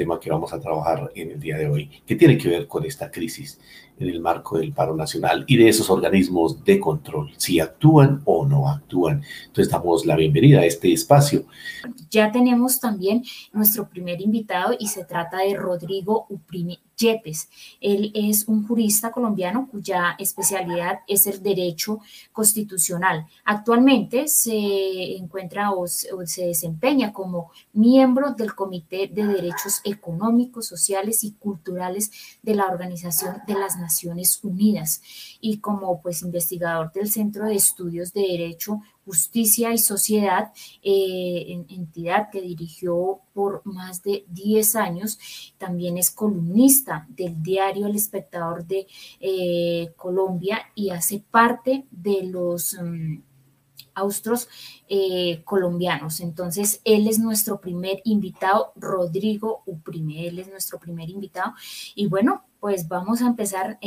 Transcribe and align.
tema 0.00 0.18
que 0.18 0.30
vamos 0.30 0.50
a 0.54 0.58
trabajar 0.58 1.12
en 1.14 1.32
el 1.32 1.38
día 1.38 1.58
de 1.58 1.68
hoy, 1.68 1.90
que 2.06 2.16
tiene 2.16 2.38
que 2.38 2.48
ver 2.48 2.66
con 2.66 2.86
esta 2.86 3.10
crisis 3.10 3.60
en 3.98 4.08
el 4.08 4.18
marco 4.18 4.56
del 4.56 4.72
paro 4.72 4.96
nacional 4.96 5.44
y 5.46 5.58
de 5.58 5.68
esos 5.68 5.90
organismos 5.90 6.64
de 6.64 6.80
control, 6.80 7.30
si 7.36 7.60
actúan 7.60 8.22
o 8.24 8.46
no 8.46 8.66
actúan. 8.66 9.22
Entonces 9.48 9.70
damos 9.70 10.06
la 10.06 10.16
bienvenida 10.16 10.60
a 10.60 10.64
este 10.64 10.90
espacio. 10.90 11.44
Ya 12.10 12.32
tenemos 12.32 12.80
también 12.80 13.22
nuestro 13.52 13.90
primer 13.90 14.22
invitado 14.22 14.74
y 14.78 14.88
se 14.88 15.04
trata 15.04 15.40
de 15.40 15.54
Rodrigo 15.54 16.24
Uprimi 16.30 16.78
Yepes. 17.00 17.48
Él 17.80 18.12
es 18.14 18.46
un 18.46 18.66
jurista 18.66 19.10
colombiano 19.10 19.68
cuya 19.70 20.16
especialidad 20.18 21.00
es 21.08 21.26
el 21.26 21.42
derecho 21.42 22.00
constitucional. 22.32 23.26
Actualmente 23.44 24.28
se 24.28 25.16
encuentra 25.16 25.72
o 25.72 25.86
se 25.86 26.46
desempeña 26.46 27.12
como 27.12 27.50
miembro 27.72 28.34
del 28.34 28.54
Comité 28.54 29.08
de 29.08 29.26
Derechos 29.26 29.80
Económicos, 29.84 30.66
Sociales 30.66 31.24
y 31.24 31.32
Culturales 31.32 32.10
de 32.42 32.54
la 32.54 32.66
Organización 32.66 33.38
de 33.46 33.54
las 33.54 33.78
Naciones 33.78 34.40
Unidas 34.42 35.02
y 35.40 35.58
como 35.58 36.00
pues 36.02 36.22
investigador 36.22 36.92
del 36.92 37.10
Centro 37.10 37.46
de 37.46 37.54
Estudios 37.54 38.12
de 38.12 38.22
Derecho 38.22 38.82
Justicia 39.04 39.72
y 39.72 39.78
Sociedad, 39.78 40.52
eh, 40.82 41.64
entidad 41.68 42.30
que 42.30 42.40
dirigió 42.40 43.20
por 43.32 43.62
más 43.64 44.02
de 44.02 44.24
10 44.28 44.76
años. 44.76 45.18
También 45.58 45.98
es 45.98 46.10
columnista 46.10 47.06
del 47.08 47.42
diario 47.42 47.86
El 47.86 47.96
Espectador 47.96 48.66
de 48.66 48.86
eh, 49.20 49.92
Colombia 49.96 50.60
y 50.74 50.90
hace 50.90 51.24
parte 51.30 51.86
de 51.90 52.22
los... 52.24 52.76
Mm, 52.80 53.22
austros 53.94 54.48
eh, 54.88 55.42
colombianos. 55.44 56.20
Entonces, 56.20 56.80
él 56.84 57.08
es 57.08 57.18
nuestro 57.18 57.60
primer 57.60 58.00
invitado, 58.04 58.72
Rodrigo 58.76 59.62
Uprime, 59.66 60.26
él 60.28 60.38
es 60.38 60.48
nuestro 60.48 60.78
primer 60.78 61.10
invitado. 61.10 61.54
Y 61.94 62.06
bueno, 62.06 62.44
pues 62.60 62.88
vamos 62.88 63.22
a 63.22 63.26
empezar 63.26 63.78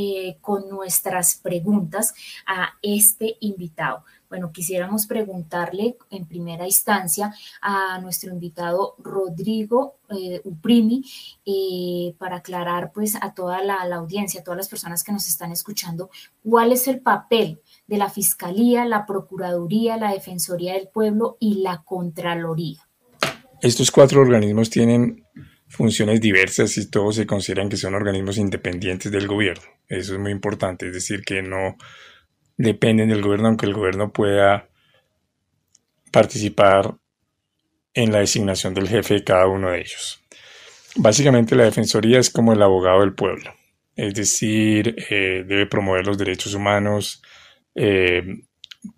con 0.42 0.68
nuestras 0.70 1.36
preguntas 1.36 2.14
a 2.46 2.74
este 2.82 3.38
invitado. 3.40 4.04
Bueno, 4.34 4.52
quisiéramos 4.52 5.06
preguntarle 5.06 5.96
en 6.10 6.26
primera 6.26 6.66
instancia 6.66 7.36
a 7.62 8.00
nuestro 8.02 8.34
invitado 8.34 8.96
Rodrigo 8.98 9.98
eh, 10.10 10.42
Uprimi 10.44 11.06
eh, 11.46 12.16
para 12.18 12.38
aclarar 12.38 12.92
pues 12.92 13.16
a 13.22 13.36
toda 13.36 13.64
la, 13.64 13.84
audiencia, 13.96 14.42
a 14.42 14.44
todas 14.44 14.58
las 14.58 14.70
personas 14.70 15.04
que 15.04 15.12
nos 15.12 15.28
están 15.28 15.52
escuchando, 15.52 16.10
cuál 16.44 16.72
es 16.72 16.88
el 16.88 17.00
papel 17.00 17.62
de 17.86 17.98
la 18.00 18.10
Fiscalía, 18.10 18.86
la 18.86 19.06
Procuraduría, 19.06 19.98
la 19.98 20.14
Defensoría 20.14 20.74
del 20.74 20.88
Pueblo 20.88 21.38
y 21.40 21.62
la 21.62 21.84
Contraloría. 21.84 22.82
Estos 23.62 23.92
cuatro 23.92 24.22
organismos 24.22 24.72
tienen 24.72 25.28
funciones 25.74 26.22
diversas 26.22 26.78
y 26.78 26.90
todos 26.90 27.16
se 27.16 27.26
consideran 27.26 27.68
que 27.68 27.78
son 27.78 27.96
organismos 27.96 28.38
independientes 28.38 29.12
del 29.12 29.28
gobierno. 29.28 29.64
Eso 29.90 30.14
es 30.14 30.20
muy 30.20 30.32
importante, 30.32 30.88
es 30.88 30.94
decir, 30.94 31.24
que 31.24 31.42
no 31.42 31.78
dependen 32.58 33.10
del 33.10 33.24
gobierno, 33.24 33.48
aunque 33.48 33.66
el 33.66 33.74
gobierno 33.74 34.14
pueda 34.14 34.70
participar 36.12 36.96
en 37.96 38.12
la 38.12 38.20
designación 38.20 38.76
del 38.76 38.88
jefe 38.88 39.16
de 39.16 39.24
cada 39.24 39.48
uno 39.48 39.72
de 39.72 39.82
ellos. 39.82 40.24
Básicamente 40.96 41.56
la 41.56 41.64
Defensoría 41.64 42.20
es 42.20 42.30
como 42.30 42.54
el 42.54 42.62
abogado 42.62 43.00
del 43.00 43.16
pueblo, 43.16 43.52
es 43.96 44.14
decir, 44.14 44.96
eh, 45.10 45.44
debe 45.48 45.66
promover 45.66 46.06
los 46.06 46.20
derechos 46.20 46.54
humanos, 46.54 47.24
eh, 47.74 48.24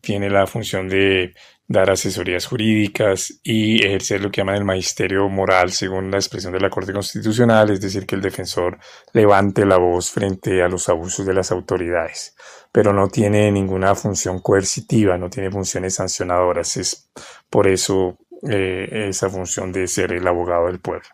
tiene 0.02 0.30
la 0.30 0.45
función 0.45 0.89
de 0.89 1.34
dar 1.67 1.89
asesorías 1.89 2.45
jurídicas 2.45 3.39
y 3.44 3.83
ejercer 3.83 4.21
lo 4.21 4.30
que 4.30 4.41
llaman 4.41 4.55
el 4.55 4.66
magisterio 4.66 5.27
moral 5.30 5.71
según 5.71 6.11
la 6.11 6.17
expresión 6.17 6.53
de 6.53 6.59
la 6.59 6.69
Corte 6.69 6.94
Constitucional, 6.94 7.71
es 7.71 7.81
decir, 7.81 8.05
que 8.05 8.16
el 8.16 8.21
defensor 8.21 8.77
levante 9.13 9.66
la 9.66 9.77
voz 9.77 10.11
frente 10.11 10.61
a 10.61 10.69
los 10.69 10.89
abusos 10.89 11.25
de 11.25 11.33
las 11.33 11.52
autoridades, 11.52 12.36
pero 12.71 12.93
no 12.93 13.08
tiene 13.08 13.52
ninguna 13.52 13.95
función 13.95 14.39
coercitiva, 14.39 15.17
no 15.17 15.30
tiene 15.30 15.49
funciones 15.49 15.95
sancionadoras, 15.95 16.77
es 16.77 17.09
por 17.49 17.67
eso 17.67 18.17
eh, 18.48 19.08
esa 19.09 19.30
función 19.30 19.71
de 19.71 19.87
ser 19.87 20.11
el 20.14 20.27
abogado 20.27 20.67
del 20.67 20.80
pueblo. 20.80 21.08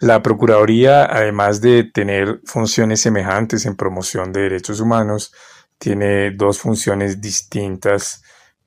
La 0.00 0.22
Procuraduría, 0.22 1.04
además 1.04 1.60
de 1.60 1.84
tener 1.84 2.40
funciones 2.44 3.00
semejantes 3.00 3.66
en 3.66 3.76
promoción 3.76 4.32
de 4.32 4.42
derechos 4.42 4.80
humanos, 4.80 5.32
tiene 5.78 6.32
dos 6.32 6.58
funciones 6.58 7.20
distintas 7.20 8.22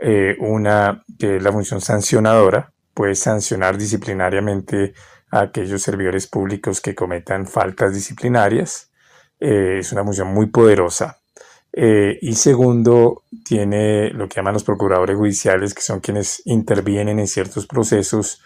eh, 0.05 0.35
una 0.39 1.01
que 1.17 1.37
es 1.37 1.43
la 1.43 1.53
función 1.53 1.79
sancionadora, 1.79 2.73
puede 2.93 3.15
sancionar 3.15 3.77
disciplinariamente 3.77 4.93
a 5.31 5.39
aquellos 5.39 5.81
servidores 5.81 6.27
públicos 6.27 6.81
que 6.81 6.93
cometan 6.93 7.47
faltas 7.47 7.93
disciplinarias. 7.93 8.91
Eh, 9.39 9.77
es 9.79 9.93
una 9.93 10.03
función 10.03 10.27
muy 10.33 10.47
poderosa. 10.47 11.21
Eh, 11.71 12.19
y 12.21 12.33
segundo, 12.33 13.23
tiene 13.45 14.09
lo 14.09 14.27
que 14.27 14.35
llaman 14.35 14.55
los 14.55 14.65
procuradores 14.65 15.15
judiciales, 15.15 15.73
que 15.73 15.81
son 15.81 16.01
quienes 16.01 16.41
intervienen 16.45 17.19
en 17.19 17.27
ciertos 17.27 17.65
procesos 17.65 18.41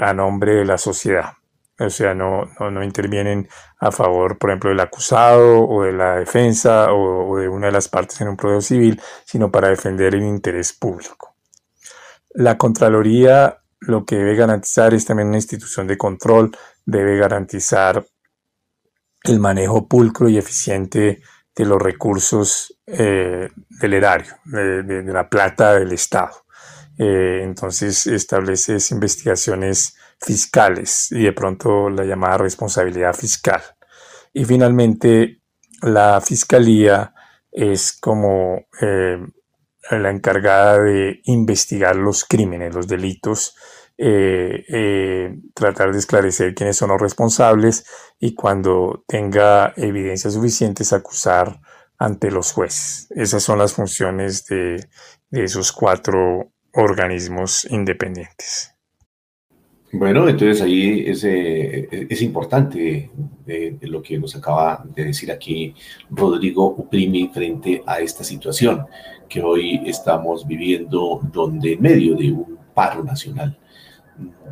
a 0.00 0.12
nombre 0.12 0.54
de 0.54 0.64
la 0.66 0.76
sociedad. 0.76 1.32
O 1.78 1.90
sea, 1.90 2.14
no, 2.14 2.44
no, 2.58 2.84
intervienen 2.84 3.48
a 3.80 3.90
favor, 3.90 4.38
por 4.38 4.50
ejemplo, 4.50 4.70
del 4.70 4.80
acusado 4.80 5.66
o 5.66 5.82
de 5.82 5.92
la 5.92 6.16
defensa 6.16 6.92
o, 6.92 7.36
de 7.38 7.48
una 7.48 7.66
de 7.66 7.72
las 7.72 7.88
partes 7.88 8.20
en 8.20 8.28
un 8.28 8.36
proceso 8.36 8.60
civil, 8.60 9.00
sino 9.24 9.50
para 9.50 9.68
defender 9.68 10.14
el 10.14 10.22
interés 10.22 10.72
público. 10.72 11.34
La 12.34 12.56
Contraloría 12.58 13.58
lo 13.80 14.04
que 14.04 14.16
debe 14.16 14.36
garantizar 14.36 14.94
es 14.94 15.04
también 15.04 15.28
una 15.28 15.38
institución 15.38 15.86
de 15.86 15.98
control, 15.98 16.56
debe 16.84 17.16
garantizar 17.16 18.04
el 19.24 19.40
manejo 19.40 19.88
pulcro 19.88 20.28
y 20.28 20.38
eficiente 20.38 21.22
de 21.54 21.64
los 21.64 21.80
recursos 21.80 22.78
eh, 22.86 23.48
del 23.68 23.94
erario, 23.94 24.34
de, 24.44 25.02
la 25.04 25.28
plata 25.28 25.74
del 25.74 25.92
Estado. 25.92 26.44
Eh, 26.98 27.40
entonces 27.42 28.06
establece 28.06 28.76
investigaciones 28.90 29.96
fiscales 30.22 31.10
y 31.10 31.24
de 31.24 31.32
pronto 31.32 31.90
la 31.90 32.04
llamada 32.04 32.38
responsabilidad 32.38 33.14
fiscal. 33.14 33.60
Y 34.32 34.44
finalmente, 34.44 35.42
la 35.82 36.20
fiscalía 36.20 37.12
es 37.50 37.92
como 37.92 38.66
eh, 38.80 39.18
la 39.90 40.10
encargada 40.10 40.78
de 40.78 41.20
investigar 41.24 41.96
los 41.96 42.24
crímenes, 42.24 42.74
los 42.74 42.88
delitos, 42.88 43.54
eh, 43.98 44.64
eh, 44.68 45.36
tratar 45.54 45.92
de 45.92 45.98
esclarecer 45.98 46.54
quiénes 46.54 46.76
son 46.76 46.90
los 46.90 47.00
responsables 47.00 47.84
y 48.18 48.34
cuando 48.34 49.04
tenga 49.06 49.74
evidencias 49.76 50.34
suficientes 50.34 50.92
acusar 50.92 51.60
ante 51.98 52.30
los 52.30 52.52
jueces. 52.52 53.08
Esas 53.10 53.42
son 53.42 53.58
las 53.58 53.74
funciones 53.74 54.46
de 54.46 54.88
esos 55.30 55.72
cuatro 55.72 56.52
organismos 56.72 57.66
independientes. 57.66 58.74
Bueno, 59.94 60.26
entonces 60.26 60.62
ahí 60.62 61.04
es, 61.06 61.22
eh, 61.22 62.06
es 62.08 62.22
importante 62.22 63.10
eh, 63.46 63.76
lo 63.82 64.00
que 64.00 64.18
nos 64.18 64.34
acaba 64.34 64.82
de 64.86 65.04
decir 65.04 65.30
aquí 65.30 65.74
Rodrigo 66.08 66.74
Uprimi 66.78 67.28
frente 67.28 67.82
a 67.84 68.00
esta 68.00 68.24
situación 68.24 68.86
que 69.28 69.42
hoy 69.42 69.82
estamos 69.84 70.46
viviendo, 70.46 71.20
donde 71.30 71.74
en 71.74 71.82
medio 71.82 72.14
de 72.16 72.32
un 72.32 72.58
paro 72.72 73.04
nacional 73.04 73.58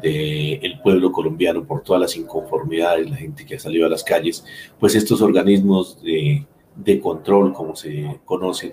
del 0.03 0.78
pueblo 0.83 1.11
colombiano 1.11 1.65
por 1.65 1.83
todas 1.83 2.03
las 2.03 2.17
inconformidades, 2.17 3.11
la 3.11 3.17
gente 3.17 3.47
que 3.47 3.55
ha 3.55 3.59
salido 3.59 3.87
a 3.87 3.91
las 3.91 4.05
calles, 4.05 4.45
pues 4.78 4.95
estos 4.95 5.22
organismos 5.22 6.03
de, 6.03 6.47
de 6.77 7.01
control, 7.01 7.55
como 7.55 7.75
se 7.75 8.21
conocen, 8.27 8.72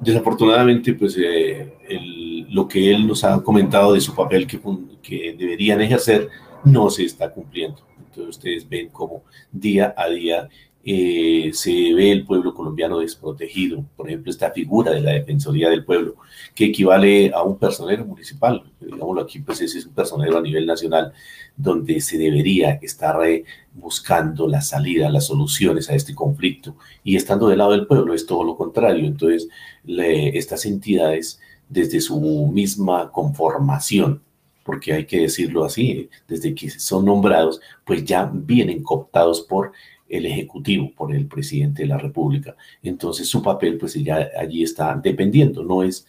desafortunadamente, 0.00 0.94
pues 0.94 1.16
eh, 1.18 2.46
lo 2.50 2.66
que 2.68 2.90
él 2.90 3.06
nos 3.06 3.24
ha 3.24 3.42
comentado 3.42 3.92
de 3.92 4.00
su 4.00 4.14
papel 4.14 4.46
que, 4.46 4.60
que 5.02 5.34
deberían 5.38 5.80
ejercer 5.80 6.28
no 6.64 6.90
se 6.90 7.04
está 7.04 7.30
cumpliendo. 7.30 7.82
Entonces 7.98 8.36
ustedes 8.36 8.68
ven 8.68 8.88
cómo 8.88 9.22
día 9.52 9.94
a 9.96 10.08
día 10.08 10.48
eh, 10.90 11.50
se 11.52 11.92
ve 11.92 12.12
el 12.12 12.24
pueblo 12.24 12.54
colombiano 12.54 13.00
desprotegido. 13.00 13.84
Por 13.94 14.08
ejemplo, 14.08 14.30
esta 14.30 14.52
figura 14.52 14.92
de 14.92 15.02
la 15.02 15.12
Defensoría 15.12 15.68
del 15.68 15.84
Pueblo, 15.84 16.16
que 16.54 16.64
equivale 16.64 17.30
a 17.34 17.42
un 17.42 17.58
personero 17.58 18.06
municipal. 18.06 18.64
Digámoslo 18.80 19.20
aquí, 19.20 19.40
pues 19.40 19.60
es 19.60 19.84
un 19.84 19.92
personero 19.92 20.38
a 20.38 20.40
nivel 20.40 20.64
nacional, 20.64 21.12
donde 21.54 22.00
se 22.00 22.16
debería 22.16 22.78
estar 22.80 23.22
eh, 23.26 23.44
buscando 23.74 24.48
la 24.48 24.62
salida, 24.62 25.10
las 25.10 25.26
soluciones 25.26 25.90
a 25.90 25.94
este 25.94 26.14
conflicto. 26.14 26.74
Y 27.04 27.16
estando 27.16 27.48
del 27.48 27.58
lado 27.58 27.72
del 27.72 27.86
pueblo 27.86 28.14
es 28.14 28.24
todo 28.24 28.42
lo 28.42 28.56
contrario. 28.56 29.04
Entonces, 29.04 29.46
estas 29.86 30.64
entidades, 30.64 31.38
desde 31.68 32.00
su 32.00 32.18
misma 32.50 33.12
conformación, 33.12 34.22
porque 34.64 34.94
hay 34.94 35.04
que 35.04 35.20
decirlo 35.20 35.64
así, 35.64 36.08
desde 36.26 36.54
que 36.54 36.70
son 36.70 37.04
nombrados, 37.04 37.60
pues 37.84 38.04
ya 38.06 38.30
vienen 38.32 38.82
cooptados 38.82 39.42
por 39.42 39.72
el 40.08 40.26
Ejecutivo, 40.26 40.92
por 40.96 41.14
el 41.14 41.26
presidente 41.26 41.82
de 41.82 41.88
la 41.88 41.98
República. 41.98 42.56
Entonces 42.82 43.28
su 43.28 43.42
papel 43.42 43.76
pues 43.76 43.94
ya 43.94 44.28
allí 44.38 44.62
está 44.62 44.98
dependiendo, 45.02 45.62
no 45.62 45.82
es 45.82 46.06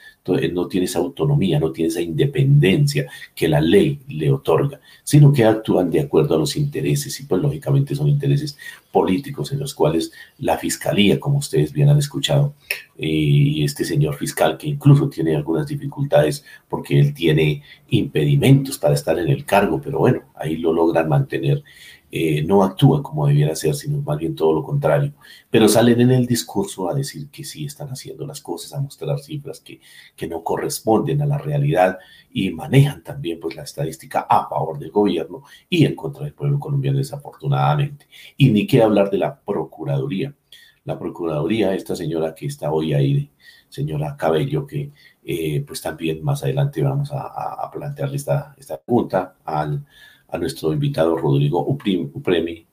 no 0.52 0.68
tiene 0.68 0.86
esa 0.86 1.00
autonomía, 1.00 1.60
no 1.60 1.72
tiene 1.72 1.90
esa 1.90 2.02
independencia 2.02 3.08
que 3.34 3.48
la 3.48 3.62
ley 3.62 4.00
le 4.08 4.32
otorga, 4.32 4.80
sino 5.04 5.34
que 5.34 5.44
actúan 5.44 5.90
de 5.90 6.02
acuerdo 6.02 6.36
a 6.36 6.38
los 6.38 6.56
intereses 6.56 7.20
y 7.20 7.26
pues 7.26 7.42
lógicamente 7.42 7.96
son 7.96 8.08
intereses 8.08 8.58
políticos 8.92 9.52
en 9.52 9.60
los 9.60 9.74
cuales 9.74 10.12
la 10.38 10.58
fiscalía, 10.58 11.20
como 11.20 11.40
ustedes 11.40 11.74
bien 11.74 11.90
han 11.90 11.98
escuchado, 11.98 12.54
y 12.98 13.64
este 13.64 13.86
señor 13.86 14.16
fiscal 14.16 14.58
que 14.58 14.68
incluso 14.68 15.10
tiene 15.10 15.36
algunas 15.36 15.68
dificultades 15.68 16.44
porque 16.68 17.00
él 17.00 17.14
tiene 17.14 17.64
impedimentos 17.90 18.78
para 18.78 18.94
estar 18.94 19.18
en 19.18 19.30
el 19.30 19.46
cargo, 19.46 19.82
pero 19.82 20.00
bueno, 20.00 20.24
ahí 20.36 20.58
lo 20.58 20.74
logran 20.74 21.08
mantener 21.08 21.64
eh, 22.12 22.44
no 22.44 22.64
actúa 22.64 23.04
como 23.04 23.28
debiera 23.28 23.56
ser, 23.56 23.76
sino 23.76 24.02
más 24.02 24.18
bien 24.18 24.36
todo 24.36 24.54
lo 24.54 24.64
contrario. 24.64 25.14
Pero 25.50 25.68
salen 25.70 26.02
en 26.02 26.12
el 26.12 26.26
discurso 26.26 26.90
a 26.90 26.94
decir 26.94 27.30
que 27.30 27.44
sí 27.44 27.66
están 27.66 27.90
haciendo 27.90 28.26
las 28.26 28.42
cosas, 28.42 28.74
a 28.74 28.82
mostrar 28.82 29.20
cifras 29.20 29.60
que, 29.60 29.80
que 30.16 30.28
no 30.28 30.44
corresponden 30.44 31.22
a 31.22 31.26
la 31.26 31.38
realidad 31.38 32.00
y 32.32 32.50
manejan 32.52 33.04
también 33.04 33.40
pues 33.40 33.56
la 33.56 33.64
estadística 33.64 34.22
a 34.22 34.48
favor 34.50 34.80
del 34.80 34.92
gobierno 34.92 35.44
y 35.70 35.86
en 35.86 35.96
contra 35.96 36.24
del 36.24 36.34
pueblo 36.34 36.60
colombiano 36.60 36.98
desafortunadamente. 36.98 38.08
Y 38.38 38.50
ni 38.50 38.66
qué 38.66 38.82
hablar 38.82 39.10
de 39.12 39.20
la 39.20 39.40
Procuraduría. 39.40 40.34
La 40.86 40.98
Procuraduría, 40.98 41.76
esta 41.76 41.96
señora 41.96 42.34
que 42.34 42.48
está 42.48 42.72
hoy 42.72 42.94
ahí, 42.94 43.30
señora 43.68 44.16
Cabello, 44.18 44.66
que 44.66 44.92
eh, 45.24 45.64
pues 45.68 45.82
también 45.82 46.24
más 46.24 46.44
adelante 46.44 46.82
vamos 46.82 47.12
a, 47.12 47.28
a 47.66 47.70
plantearle 47.70 48.16
esta, 48.16 48.56
esta 48.58 48.80
pregunta 48.82 49.36
al 49.46 49.86
a 50.32 50.38
nuestro 50.38 50.74
invitado 50.74 51.18
Rodrigo 51.18 51.66
Upremi, 51.66 52.66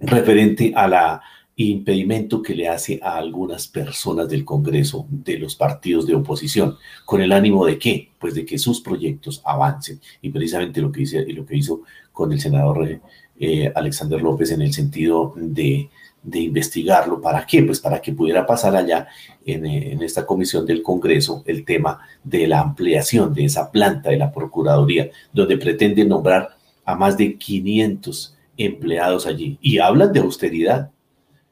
referente 0.00 0.72
a 0.74 0.88
la 0.88 1.22
impedimento 1.68 2.40
que 2.40 2.54
le 2.54 2.68
hace 2.68 2.98
a 3.02 3.16
algunas 3.16 3.68
personas 3.68 4.28
del 4.28 4.44
Congreso 4.44 5.06
de 5.10 5.38
los 5.38 5.56
partidos 5.56 6.06
de 6.06 6.14
oposición, 6.14 6.76
con 7.04 7.20
el 7.20 7.32
ánimo 7.32 7.66
de 7.66 7.78
qué? 7.78 8.10
Pues 8.18 8.34
de 8.34 8.44
que 8.46 8.58
sus 8.58 8.80
proyectos 8.80 9.42
avancen. 9.44 10.00
Y 10.22 10.30
precisamente 10.30 10.80
lo 10.80 10.90
que, 10.90 11.02
hice, 11.02 11.26
lo 11.26 11.44
que 11.44 11.56
hizo 11.56 11.82
con 12.12 12.32
el 12.32 12.40
senador 12.40 13.00
eh, 13.38 13.72
Alexander 13.74 14.20
López 14.20 14.50
en 14.52 14.62
el 14.62 14.72
sentido 14.72 15.34
de, 15.36 15.90
investigarlo. 16.32 17.20
¿Para 17.20 17.46
qué? 17.46 17.62
Pues 17.62 17.80
para 17.80 18.00
que 18.00 18.12
pudiera 18.12 18.46
pasar 18.46 18.76
allá 18.76 19.08
en, 19.44 19.64
en, 19.66 20.02
esta 20.02 20.26
comisión 20.26 20.66
del 20.66 20.82
Congreso 20.82 21.42
el 21.46 21.64
tema 21.64 22.00
de 22.22 22.46
la 22.46 22.60
ampliación 22.60 23.32
de 23.32 23.46
esa 23.46 23.70
planta 23.70 24.10
de 24.10 24.18
la 24.18 24.32
Procuraduría, 24.32 25.10
donde 25.32 25.56
pretende 25.56 26.04
nombrar 26.04 26.59
a 26.84 26.94
más 26.94 27.16
de 27.16 27.36
500 27.36 28.36
empleados 28.56 29.26
allí 29.26 29.58
y 29.60 29.78
hablan 29.78 30.12
de 30.12 30.20
austeridad. 30.20 30.90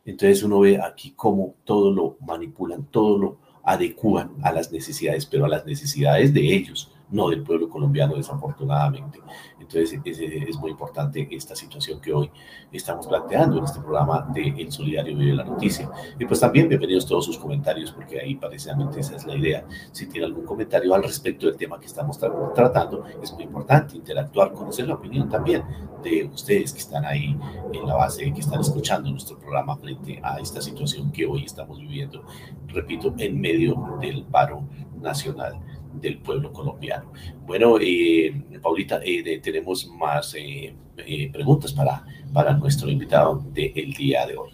Entonces 0.04 0.42
uno 0.42 0.60
ve 0.60 0.80
aquí 0.80 1.12
cómo 1.14 1.54
todo 1.64 1.92
lo 1.92 2.16
manipulan, 2.26 2.84
todo 2.90 3.18
lo 3.18 3.38
adecúan 3.62 4.30
a 4.42 4.52
las 4.52 4.72
necesidades, 4.72 5.26
pero 5.26 5.44
a 5.44 5.48
las 5.48 5.66
necesidades 5.66 6.32
de 6.32 6.54
ellos, 6.54 6.90
no 7.10 7.28
del 7.30 7.42
pueblo 7.42 7.68
colombiano 7.68 8.16
desafortunadamente. 8.16 9.20
Entonces 9.58 10.00
es, 10.04 10.58
muy 10.58 10.70
importante 10.70 11.28
esta 11.30 11.54
situación 11.54 12.00
que 12.00 12.12
hoy 12.12 12.30
estamos 12.72 13.06
planteando 13.06 13.58
en 13.58 13.64
este 13.64 13.80
programa 13.80 14.26
de 14.32 14.48
El 14.58 14.72
Solidario 14.72 15.16
Vive 15.16 15.34
la 15.34 15.44
Noticia. 15.44 15.90
Y 16.18 16.24
pues 16.24 16.40
también 16.40 16.68
bienvenidos 16.68 17.06
todos 17.06 17.24
sus 17.24 17.38
comentarios, 17.38 17.92
porque 17.92 18.20
ahí 18.20 18.34
precisamente 18.34 19.00
esa 19.00 19.16
es 19.16 19.26
la 19.26 19.36
idea. 19.36 19.64
Si 19.92 20.06
tiene 20.06 20.26
algún 20.26 20.44
comentario 20.44 20.94
al 20.94 21.02
respecto 21.02 21.46
del 21.46 21.56
tema 21.56 21.78
que 21.78 21.86
estamos 21.86 22.18
tratando, 22.54 23.04
es 23.22 23.32
muy 23.32 23.44
importante 23.44 23.96
interactuar, 23.96 24.52
conocer 24.52 24.88
la 24.88 24.94
opinión 24.94 25.28
también 25.28 25.62
de 26.02 26.24
ustedes 26.32 26.72
que 26.72 26.78
están 26.78 27.04
ahí 27.04 27.38
en 27.72 27.86
la 27.86 27.94
base, 27.94 28.32
que 28.32 28.40
están 28.40 28.60
escuchando 28.60 29.10
nuestro 29.10 29.38
programa 29.38 29.76
frente 29.76 30.20
a 30.22 30.38
esta 30.38 30.60
situación 30.60 31.10
que 31.12 31.26
hoy 31.26 31.44
estamos 31.44 31.78
viviendo, 31.78 32.24
repito, 32.68 33.14
en 33.18 33.40
medio 33.40 33.98
del 34.00 34.24
paro 34.24 34.62
nacional 35.00 35.58
del 36.00 36.18
pueblo 36.18 36.52
colombiano. 36.52 37.12
Bueno, 37.46 37.78
eh, 37.80 38.32
Paulita, 38.62 39.00
eh, 39.04 39.40
tenemos 39.40 39.86
más 39.88 40.34
eh, 40.36 40.74
preguntas 41.32 41.72
para, 41.72 42.04
para 42.32 42.52
nuestro 42.54 42.88
invitado 42.90 43.44
del 43.52 43.92
día 43.92 44.26
de 44.26 44.36
hoy. 44.36 44.52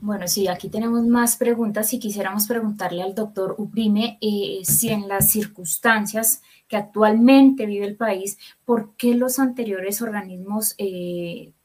Bueno, 0.00 0.28
sí, 0.28 0.46
aquí 0.46 0.68
tenemos 0.68 1.04
más 1.06 1.36
preguntas 1.36 1.92
y 1.92 1.98
quisiéramos 1.98 2.46
preguntarle 2.46 3.02
al 3.02 3.16
doctor 3.16 3.56
Uprime 3.58 4.16
si 4.62 4.90
en 4.90 5.08
las 5.08 5.30
circunstancias 5.30 6.40
que 6.68 6.76
actualmente 6.76 7.66
vive 7.66 7.84
el 7.84 7.96
país, 7.96 8.38
¿por 8.64 8.94
qué 8.94 9.14
los 9.14 9.40
anteriores 9.40 10.00
organismos 10.00 10.76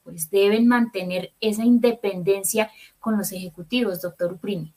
pues 0.04 0.32
deben 0.32 0.68
mantener 0.68 1.34
esa 1.42 1.64
independencia 1.64 2.72
con 3.00 3.18
los 3.18 3.32
ejecutivos, 3.32 4.02
doctor 4.02 4.34
Uprime? 4.34 4.74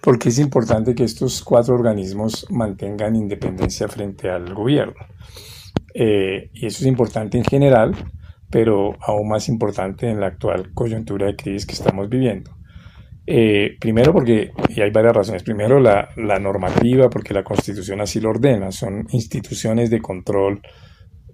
Porque 0.00 0.30
es 0.30 0.38
importante 0.38 0.94
que 0.94 1.04
estos 1.04 1.42
cuatro 1.42 1.74
organismos 1.74 2.46
mantengan 2.50 3.16
independencia 3.16 3.88
frente 3.88 4.30
al 4.30 4.54
gobierno. 4.54 4.94
Eh, 5.94 6.50
y 6.54 6.66
eso 6.66 6.78
es 6.80 6.86
importante 6.86 7.36
en 7.36 7.44
general, 7.44 7.94
pero 8.50 8.96
aún 9.00 9.28
más 9.28 9.48
importante 9.48 10.08
en 10.08 10.20
la 10.20 10.26
actual 10.26 10.72
coyuntura 10.72 11.26
de 11.26 11.36
crisis 11.36 11.66
que 11.66 11.74
estamos 11.74 12.08
viviendo. 12.08 12.50
Eh, 13.26 13.76
primero 13.78 14.12
porque, 14.12 14.50
y 14.70 14.80
hay 14.80 14.90
varias 14.90 15.14
razones, 15.14 15.42
primero 15.42 15.78
la, 15.78 16.08
normativa, 16.40 17.10
porque 17.10 17.34
la 17.34 17.44
constitución 17.44 18.00
así 18.00 18.20
lo 18.20 18.30
ordena, 18.30 18.72
son 18.72 19.06
instituciones 19.10 19.90
de 19.90 20.00
control 20.00 20.60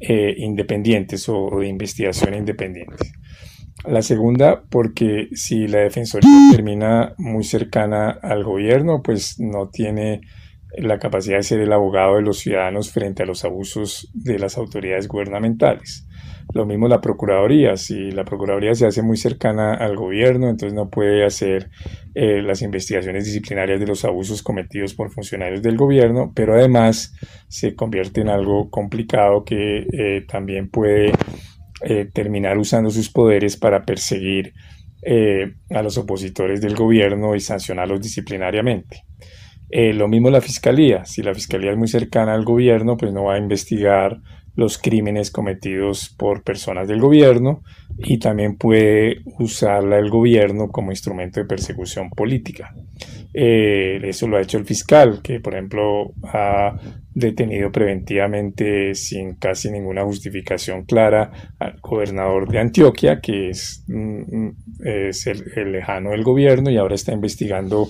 eh, 0.00 0.34
independientes 0.38 1.28
o, 1.28 1.38
o 1.38 1.60
de 1.60 1.68
investigación 1.68 2.34
independientes. 2.34 3.12
La 3.84 4.02
segunda, 4.02 4.64
porque 4.68 5.28
si 5.32 5.68
la 5.68 5.78
Defensoría 5.78 6.30
termina 6.50 7.14
muy 7.18 7.44
cercana 7.44 8.10
al 8.10 8.42
gobierno, 8.42 9.02
pues 9.02 9.38
no 9.38 9.68
tiene 9.68 10.22
la 10.78 10.98
capacidad 10.98 11.36
de 11.36 11.42
ser 11.42 11.60
el 11.60 11.72
abogado 11.72 12.16
de 12.16 12.22
los 12.22 12.38
ciudadanos 12.38 12.90
frente 12.90 13.22
a 13.22 13.26
los 13.26 13.44
abusos 13.44 14.10
de 14.12 14.38
las 14.38 14.58
autoridades 14.58 15.08
gubernamentales. 15.08 16.06
Lo 16.52 16.64
mismo 16.64 16.88
la 16.88 17.00
Procuraduría, 17.00 17.76
si 17.76 18.10
la 18.12 18.24
Procuraduría 18.24 18.74
se 18.74 18.86
hace 18.86 19.02
muy 19.02 19.16
cercana 19.16 19.74
al 19.74 19.96
gobierno, 19.96 20.48
entonces 20.48 20.74
no 20.74 20.88
puede 20.90 21.24
hacer 21.24 21.70
eh, 22.14 22.40
las 22.42 22.62
investigaciones 22.62 23.24
disciplinarias 23.24 23.80
de 23.80 23.86
los 23.86 24.04
abusos 24.04 24.42
cometidos 24.42 24.94
por 24.94 25.10
funcionarios 25.10 25.62
del 25.62 25.76
gobierno, 25.76 26.32
pero 26.34 26.54
además 26.54 27.14
se 27.48 27.74
convierte 27.74 28.20
en 28.20 28.28
algo 28.28 28.70
complicado 28.70 29.44
que 29.44 29.86
eh, 29.92 30.24
también 30.28 30.70
puede 30.70 31.12
eh, 31.82 32.08
terminar 32.12 32.58
usando 32.58 32.90
sus 32.90 33.10
poderes 33.10 33.56
para 33.56 33.84
perseguir 33.84 34.54
eh, 35.02 35.54
a 35.70 35.82
los 35.82 35.98
opositores 35.98 36.60
del 36.60 36.74
gobierno 36.74 37.34
y 37.34 37.40
sancionarlos 37.40 38.00
disciplinariamente. 38.00 39.04
Eh, 39.68 39.92
lo 39.92 40.08
mismo 40.08 40.30
la 40.30 40.40
fiscalía. 40.40 41.04
Si 41.04 41.22
la 41.22 41.34
fiscalía 41.34 41.72
es 41.72 41.76
muy 41.76 41.88
cercana 41.88 42.34
al 42.34 42.44
gobierno, 42.44 42.96
pues 42.96 43.12
no 43.12 43.24
va 43.24 43.34
a 43.34 43.38
investigar 43.38 44.20
los 44.56 44.78
crímenes 44.78 45.30
cometidos 45.30 46.08
por 46.08 46.42
personas 46.42 46.88
del 46.88 47.00
gobierno 47.00 47.62
y 47.98 48.18
también 48.18 48.56
puede 48.56 49.20
usarla 49.38 49.98
el 49.98 50.10
gobierno 50.10 50.68
como 50.68 50.90
instrumento 50.90 51.40
de 51.40 51.46
persecución 51.46 52.10
política. 52.10 52.74
Eh, 53.32 54.00
eso 54.02 54.26
lo 54.26 54.38
ha 54.38 54.40
hecho 54.40 54.56
el 54.56 54.64
fiscal, 54.64 55.20
que 55.22 55.40
por 55.40 55.54
ejemplo 55.54 56.12
ha 56.24 56.74
detenido 57.14 57.70
preventivamente 57.70 58.94
sin 58.94 59.34
casi 59.34 59.70
ninguna 59.70 60.04
justificación 60.04 60.84
clara 60.84 61.30
al 61.58 61.78
gobernador 61.80 62.48
de 62.48 62.58
Antioquia, 62.58 63.20
que 63.20 63.50
es, 63.50 63.84
mm, 63.88 64.46
mm, 64.46 64.56
el, 64.80 65.72
lejano 65.72 66.10
del 66.10 66.22
gobierno 66.22 66.70
y 66.70 66.78
ahora 66.78 66.94
está 66.94 67.12
investigando 67.12 67.88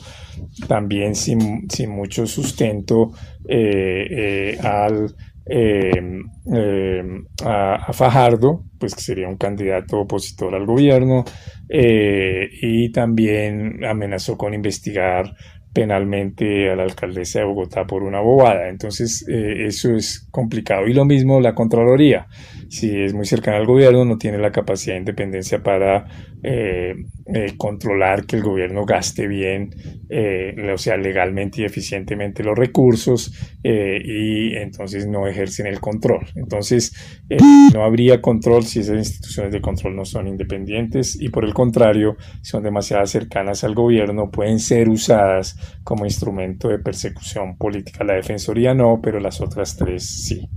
también 0.67 1.14
sin, 1.14 1.67
mucho 1.88 2.26
sustento 2.26 3.12
eh, 3.49 4.07
eh, 4.11 4.59
al 4.61 5.14
Em, 5.49 6.25
em, 6.53 7.25
a, 7.45 7.93
Fajardo, 7.93 8.65
pues 8.81 8.97
que 8.97 9.00
sería 9.00 9.29
un 9.29 9.37
candidato 9.37 10.00
opositor 10.00 10.55
al 10.57 10.67
gobierno, 10.67 11.25
eh, 11.69 12.49
y 12.62 12.91
también 12.91 13.85
amenazó 13.85 14.37
con 14.37 14.55
investigar 14.55 15.33
penalmente 15.76 16.71
a 16.71 16.75
la 16.75 16.85
alcaldesa 16.85 17.40
de 17.40 17.45
Bogotá 17.45 17.87
por 17.87 18.02
una 18.02 18.21
bobada. 18.21 18.71
Entonces, 18.71 19.26
eh, 19.28 19.66
eso 19.66 19.95
es 19.95 20.26
complicado. 20.30 20.87
Y 20.87 20.95
lo 20.95 21.04
mismo 21.04 21.38
la 21.38 21.54
Contraloría 21.54 22.26
si 22.68 23.00
es 23.00 23.14
muy 23.14 23.26
cercana 23.26 23.59
al 23.59 23.66
gobierno, 23.66 24.04
no 24.04 24.18
tiene 24.18 24.38
la 24.38 24.50
capacidad 24.50 24.95
de 24.95 25.00
independencia 25.00 25.62
para 25.62 26.06
eh, 26.42 26.95
eh, 27.26 27.54
controlar 27.56 28.26
que 28.26 28.37
el 28.37 28.42
gobierno 28.42 28.85
gaste 28.85 29.26
bien, 29.26 29.71
eh, 30.09 30.54
o 30.73 30.78
sea, 30.78 30.97
legalmente 30.97 31.62
y 31.62 31.64
eficientemente 31.64 32.42
los 32.42 32.56
recursos 32.56 33.33
y 33.62 34.54
entonces 34.54 35.09
no 35.09 35.26
ejercen 35.26 35.66
el 35.66 35.80
control. 35.80 36.26
Entonces, 36.37 36.92
no 37.75 37.83
habría 37.83 38.21
control 38.21 38.64
si 38.64 38.80
esas 38.80 38.99
instituciones 38.99 39.52
de 39.52 39.61
control 39.61 39.97
no 39.97 40.04
son 40.04 40.28
independientes 40.28 41.21
y 41.21 41.30
por 41.30 41.45
el 41.45 41.52
contrario, 41.52 42.16
son 42.42 42.62
demasiado 42.62 43.06
cercanas 43.06 43.64
al 43.64 43.75
gobierno, 43.75 44.30
pueden 44.30 44.61
ser 44.61 44.88
usadas 44.88 45.66
como 45.85 46.05
instrumento 46.05 46.69
de 46.69 46.79
persecución 46.79 47.57
política. 47.57 48.05
La 48.05 48.15
Defensoría 48.15 48.75
no, 48.75 49.01
pero 49.03 49.21
las 49.21 49.41
otras 49.41 49.77
tres 49.77 50.05
sí. 50.05 50.49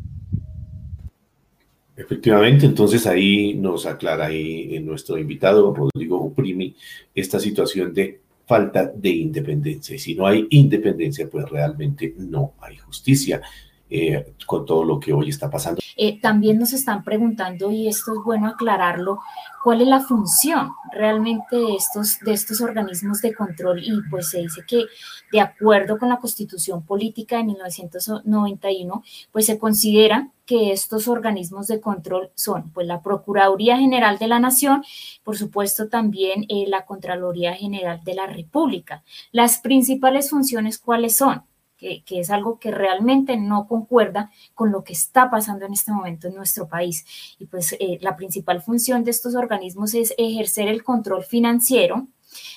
Efectivamente, 1.96 2.66
entonces 2.66 3.06
ahí 3.06 3.54
nos 3.56 3.86
aclara 3.86 4.28
ahí 4.28 4.80
nuestro 4.80 5.18
invitado 5.18 5.74
Rodrigo 5.74 6.22
Uprimi 6.22 6.74
esta 7.14 7.40
situación 7.40 7.94
de 7.94 8.22
falta 8.48 8.86
de 8.88 9.10
independencia. 9.10 9.96
Y 9.96 10.00
si 10.00 10.16
no 10.16 10.26
hay 10.26 10.48
independencia, 10.50 11.30
pues 11.30 11.48
realmente 11.50 12.16
no 12.18 12.54
hay 12.62 12.78
justicia. 12.78 13.42
Eh, 13.92 14.36
con 14.46 14.68
todo 14.68 14.84
lo 14.84 15.00
que 15.00 15.12
hoy 15.12 15.30
está 15.30 15.50
pasando. 15.50 15.82
Eh, 15.98 16.20
también 16.22 16.60
nos 16.60 16.74
están 16.74 17.04
preguntando, 17.04 17.72
y 17.72 17.88
esto 17.88 18.14
es 18.14 18.20
bueno 18.24 18.48
aclararlo, 18.48 19.20
cuál 19.64 19.82
es 19.82 19.88
la 19.88 20.00
función 20.00 20.74
realmente 20.92 21.56
de 21.56 21.76
estos, 21.76 22.20
de 22.20 22.34
estos 22.34 22.62
organismos 22.62 23.22
de 23.22 23.34
control 23.34 23.84
y 23.84 24.02
pues 24.10 24.30
se 24.30 24.40
dice 24.40 24.62
que 24.68 24.86
de 25.32 25.42
acuerdo 25.42 25.98
con 25.98 26.10
la 26.10 26.18
constitución 26.18 26.84
política 26.84 27.38
de 27.38 27.44
1991 27.44 29.04
pues 29.32 29.46
se 29.46 29.60
considera 29.60 30.30
que 30.46 30.72
estos 30.72 31.08
organismos 31.08 31.68
de 31.68 31.82
control 31.82 32.32
son 32.36 32.72
pues 32.72 32.88
la 32.88 33.02
Procuraduría 33.02 33.78
General 33.78 34.18
de 34.18 34.28
la 34.28 34.40
Nación, 34.40 34.84
por 35.24 35.38
supuesto 35.38 35.90
también 35.90 36.46
eh, 36.50 36.66
la 36.68 36.86
Contraloría 36.86 37.54
General 37.54 38.02
de 38.04 38.16
la 38.16 38.26
República. 38.26 39.04
Las 39.32 39.60
principales 39.60 40.30
funciones 40.30 40.80
cuáles 40.80 41.16
son? 41.16 41.44
Que, 41.80 42.04
es 42.10 42.30
algo 42.30 42.60
que 42.60 42.72
realmente 42.72 43.38
no 43.38 43.68
concuerda 43.68 44.32
con 44.54 44.72
lo 44.72 44.84
que 44.84 44.94
está 44.94 45.32
pasando 45.32 45.66
en 45.66 45.74
este 45.74 45.92
momento 45.92 46.28
en 46.28 46.36
nuestro 46.36 46.68
país. 46.68 47.06
Y 47.40 47.46
pues 47.46 47.76
eh, 47.80 47.98
la 48.02 48.16
principal 48.16 48.62
función 48.62 49.04
de 49.04 49.12
estos 49.12 49.36
organismos 49.36 49.94
es 49.94 50.14
ejercer 50.18 50.68
el 50.68 50.84
control 50.84 51.24
financiero, 51.24 52.08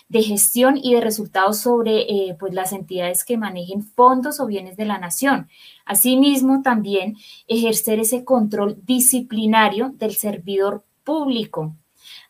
de 0.08 0.22
gestión 0.22 0.76
y 0.76 0.94
de 0.94 1.00
resultados 1.00 1.58
sobre 1.58 2.00
eh, 2.02 2.36
pues 2.38 2.52
las 2.52 2.72
entidades 2.72 3.24
que 3.24 3.38
manejen 3.38 3.82
fondos 3.82 4.40
o 4.40 4.46
bienes 4.46 4.76
de 4.76 4.84
la 4.84 4.98
nación. 4.98 5.48
Asimismo, 5.86 6.60
también 6.62 7.16
ejercer 7.48 7.98
ese 7.98 8.22
control 8.24 8.78
disciplinario 8.84 9.90
del 9.94 10.14
servidor 10.14 10.84
público, 11.04 11.74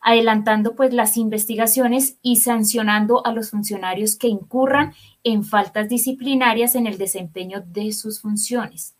adelantando 0.03 0.75
pues 0.75 0.93
las 0.93 1.17
investigaciones 1.17 2.17
y 2.21 2.35
sancionando 2.35 3.25
a 3.25 3.31
los 3.31 3.49
funcionarios 3.49 4.17
que 4.17 4.27
incurran 4.27 4.93
en 5.23 5.43
faltas 5.43 5.87
disciplinarias 5.87 6.75
en 6.75 6.87
el 6.87 6.97
desempeño 6.97 7.63
de 7.65 7.93
sus 7.93 8.21
funciones. 8.21 8.95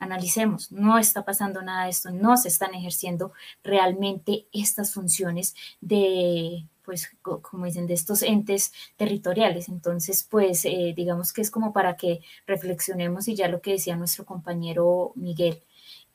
Analicemos, 0.00 0.72
no 0.72 0.98
está 0.98 1.24
pasando 1.24 1.62
nada 1.62 1.84
de 1.84 1.90
esto, 1.90 2.10
no 2.10 2.36
se 2.36 2.48
están 2.48 2.74
ejerciendo 2.74 3.32
realmente 3.62 4.46
estas 4.52 4.92
funciones 4.92 5.54
de, 5.80 6.66
pues, 6.84 7.16
como 7.22 7.66
dicen, 7.66 7.86
de 7.86 7.94
estos 7.94 8.22
entes 8.22 8.72
territoriales. 8.96 9.68
Entonces, 9.68 10.26
pues, 10.28 10.64
eh, 10.64 10.92
digamos 10.96 11.32
que 11.32 11.40
es 11.40 11.52
como 11.52 11.72
para 11.72 11.96
que 11.96 12.20
reflexionemos 12.48 13.28
y 13.28 13.36
ya 13.36 13.46
lo 13.46 13.60
que 13.60 13.72
decía 13.72 13.94
nuestro 13.94 14.24
compañero 14.24 15.12
Miguel, 15.14 15.62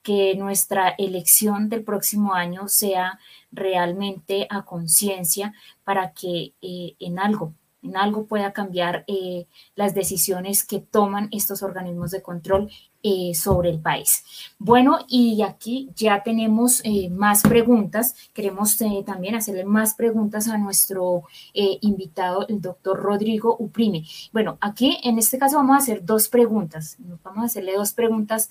que 0.07 0.35
nuestra 0.37 0.95
elección 0.97 1.67
del 1.67 1.83
próximo 1.83 2.33
año 2.33 2.69
sea 2.69 3.19
realmente 3.51 4.47
a 4.49 4.63
conciencia 4.63 5.53
para 5.83 6.13
que 6.13 6.53
eh, 6.61 6.95
en 6.97 7.19
algo, 7.19 7.53
en 7.81 7.97
algo 7.97 8.25
pueda 8.25 8.53
cambiar 8.53 9.03
eh, 9.07 9.47
las 9.75 9.93
decisiones 9.93 10.65
que 10.65 10.79
toman 10.79 11.29
estos 11.31 11.63
organismos 11.63 12.11
de 12.11 12.21
control 12.21 12.69
eh, 13.03 13.33
sobre 13.35 13.69
el 13.69 13.79
país. 13.79 14.23
Bueno, 14.57 14.99
y 15.07 15.41
aquí 15.43 15.89
ya 15.95 16.23
tenemos 16.23 16.81
eh, 16.83 17.09
más 17.09 17.43
preguntas. 17.43 18.15
Queremos 18.33 18.77
también 19.05 19.35
hacerle 19.35 19.63
más 19.63 19.93
preguntas 19.93 20.47
a 20.47 20.57
nuestro 20.57 21.23
invitado, 21.53 22.47
el 22.47 22.59
doctor 22.59 22.99
Rodrigo 22.99 23.55
Uprime. 23.59 24.03
Bueno, 24.33 24.57
aquí 24.59 24.97
en 25.03 25.19
este 25.19 25.37
caso 25.37 25.57
vamos 25.57 25.75
a 25.75 25.79
hacer 25.79 26.03
dos 26.03 26.27
preguntas. 26.27 26.97
Vamos 27.23 27.43
a 27.43 27.45
hacerle 27.45 27.75
dos 27.75 27.93
preguntas 27.93 28.49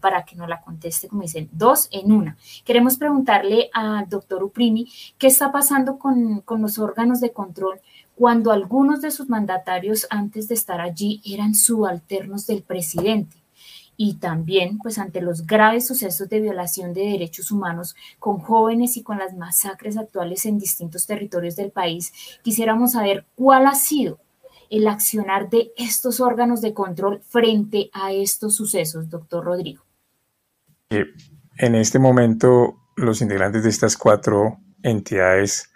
para 0.00 0.24
que 0.24 0.36
nos 0.36 0.48
la 0.48 0.62
conteste, 0.62 1.08
como 1.08 1.22
dicen, 1.22 1.48
dos 1.52 1.88
en 1.92 2.12
una. 2.12 2.36
Queremos 2.64 2.96
preguntarle 2.96 3.70
al 3.72 4.08
doctor 4.08 4.42
Uprimi 4.42 4.90
qué 5.18 5.28
está 5.28 5.52
pasando 5.52 5.98
con, 5.98 6.40
con 6.40 6.62
los 6.62 6.78
órganos 6.78 7.20
de 7.20 7.32
control 7.32 7.80
cuando 8.22 8.52
algunos 8.52 9.00
de 9.00 9.10
sus 9.10 9.28
mandatarios 9.28 10.06
antes 10.08 10.46
de 10.46 10.54
estar 10.54 10.80
allí 10.80 11.20
eran 11.24 11.56
subalternos 11.56 12.46
del 12.46 12.62
presidente 12.62 13.34
y 13.96 14.14
también 14.14 14.78
pues 14.78 14.98
ante 14.98 15.20
los 15.20 15.44
graves 15.44 15.88
sucesos 15.88 16.28
de 16.28 16.40
violación 16.40 16.94
de 16.94 17.00
derechos 17.00 17.50
humanos 17.50 17.96
con 18.20 18.38
jóvenes 18.38 18.96
y 18.96 19.02
con 19.02 19.18
las 19.18 19.34
masacres 19.34 19.96
actuales 19.96 20.46
en 20.46 20.60
distintos 20.60 21.04
territorios 21.04 21.56
del 21.56 21.72
país, 21.72 22.12
quisiéramos 22.44 22.92
saber 22.92 23.26
cuál 23.34 23.66
ha 23.66 23.74
sido 23.74 24.20
el 24.70 24.86
accionar 24.86 25.50
de 25.50 25.72
estos 25.76 26.20
órganos 26.20 26.60
de 26.60 26.74
control 26.74 27.22
frente 27.28 27.90
a 27.92 28.12
estos 28.12 28.54
sucesos, 28.54 29.10
doctor 29.10 29.44
Rodrigo. 29.44 29.82
En 30.90 31.74
este 31.74 31.98
momento, 31.98 32.76
los 32.94 33.20
integrantes 33.20 33.64
de 33.64 33.70
estas 33.70 33.96
cuatro 33.96 34.58
entidades 34.84 35.71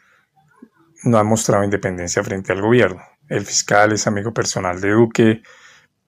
no 1.07 1.19
han 1.19 1.27
mostrado 1.27 1.65
independencia 1.65 2.23
frente 2.23 2.53
al 2.53 2.61
gobierno. 2.61 3.03
El 3.29 3.45
fiscal 3.45 3.93
es 3.93 4.07
amigo 4.07 4.33
personal 4.33 4.81
de 4.81 4.91
Duque, 4.91 5.43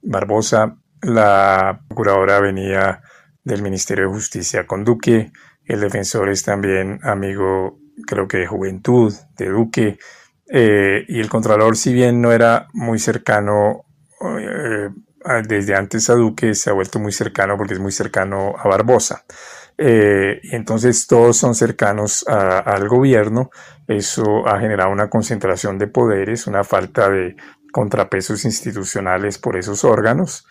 Barbosa 0.02 0.76
la 1.02 1.81
procuradora 1.88 2.40
venía 2.40 3.02
del 3.45 3.62
Ministerio 3.62 4.07
de 4.07 4.14
Justicia 4.14 4.67
con 4.67 4.85
Duque. 4.85 5.33
El 5.64 5.81
defensor 5.81 6.28
es 6.28 6.43
también 6.43 6.99
amigo, 7.02 7.78
creo 8.07 8.26
que 8.26 8.38
de 8.38 8.47
juventud, 8.47 9.14
de 9.37 9.49
Duque. 9.49 9.99
Eh, 10.50 11.05
y 11.09 11.21
el 11.21 11.28
Contralor, 11.28 11.76
si 11.76 11.93
bien 11.93 12.21
no 12.21 12.33
era 12.33 12.69
muy 12.73 12.99
cercano 12.99 13.85
eh, 14.40 14.88
desde 15.47 15.75
antes 15.76 16.09
a 16.11 16.14
Duque, 16.14 16.55
se 16.55 16.71
ha 16.71 16.73
vuelto 16.73 16.99
muy 16.99 17.12
cercano 17.12 17.57
porque 17.57 17.75
es 17.75 17.81
muy 17.81 17.93
cercano 17.93 18.55
a 18.59 18.67
Barbosa. 18.67 19.25
Eh, 19.80 20.40
y 20.42 20.56
entonces 20.56 21.06
todos 21.06 21.37
son 21.37 21.54
cercanos 21.54 22.25
al 22.26 22.88
gobierno. 22.88 23.50
Eso 23.87 24.47
ha 24.47 24.58
generado 24.61 24.90
una 24.90 25.08
concentración 25.08 25.78
de 25.78 25.87
poderes, 25.87 26.47
una 26.47 26.64
falta 26.64 27.08
de 27.08 27.37
contrapesos 27.73 28.44
institucionales 28.44 29.38
por 29.38 29.56
esos 29.56 29.85
órganos. 29.85 30.47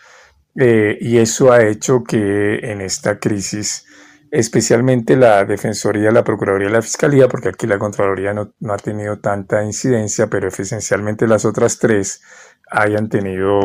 Eh, 0.56 0.98
y 1.00 1.18
eso 1.18 1.52
ha 1.52 1.62
hecho 1.62 2.02
que 2.02 2.58
en 2.70 2.80
esta 2.80 3.20
crisis, 3.20 3.86
especialmente 4.30 5.16
la 5.16 5.44
Defensoría, 5.44 6.10
la 6.10 6.24
Procuraduría 6.24 6.68
y 6.68 6.72
la 6.72 6.82
Fiscalía, 6.82 7.28
porque 7.28 7.50
aquí 7.50 7.66
la 7.66 7.78
Contraloría 7.78 8.34
no, 8.34 8.52
ha 8.68 8.76
tenido 8.78 9.18
tanta 9.20 9.62
incidencia, 9.64 10.28
pero 10.28 10.48
esencialmente 10.48 11.28
las 11.28 11.44
otras 11.44 11.78
tres 11.78 12.22
hayan 12.70 13.08
tenido 13.08 13.60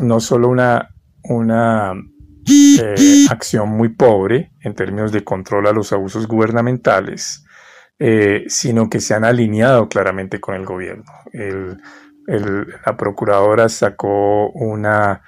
no 0.00 0.20
solo 0.20 0.48
una, 0.48 0.90
una 1.24 1.94
eh, 2.48 3.26
acción 3.30 3.70
muy 3.70 3.90
pobre 3.90 4.52
en 4.60 4.74
términos 4.74 5.12
de 5.12 5.24
control 5.24 5.66
a 5.66 5.72
los 5.72 5.92
abusos 5.92 6.26
gubernamentales, 6.26 7.44
eh, 7.98 8.44
sino 8.48 8.88
que 8.88 9.00
se 9.00 9.14
han 9.14 9.24
alineado 9.24 9.88
claramente 9.88 10.40
con 10.40 10.54
el 10.54 10.64
gobierno. 10.64 11.04
la 12.26 12.96
procuradora 12.96 13.68
sacó 13.68 14.50
una 14.50 15.22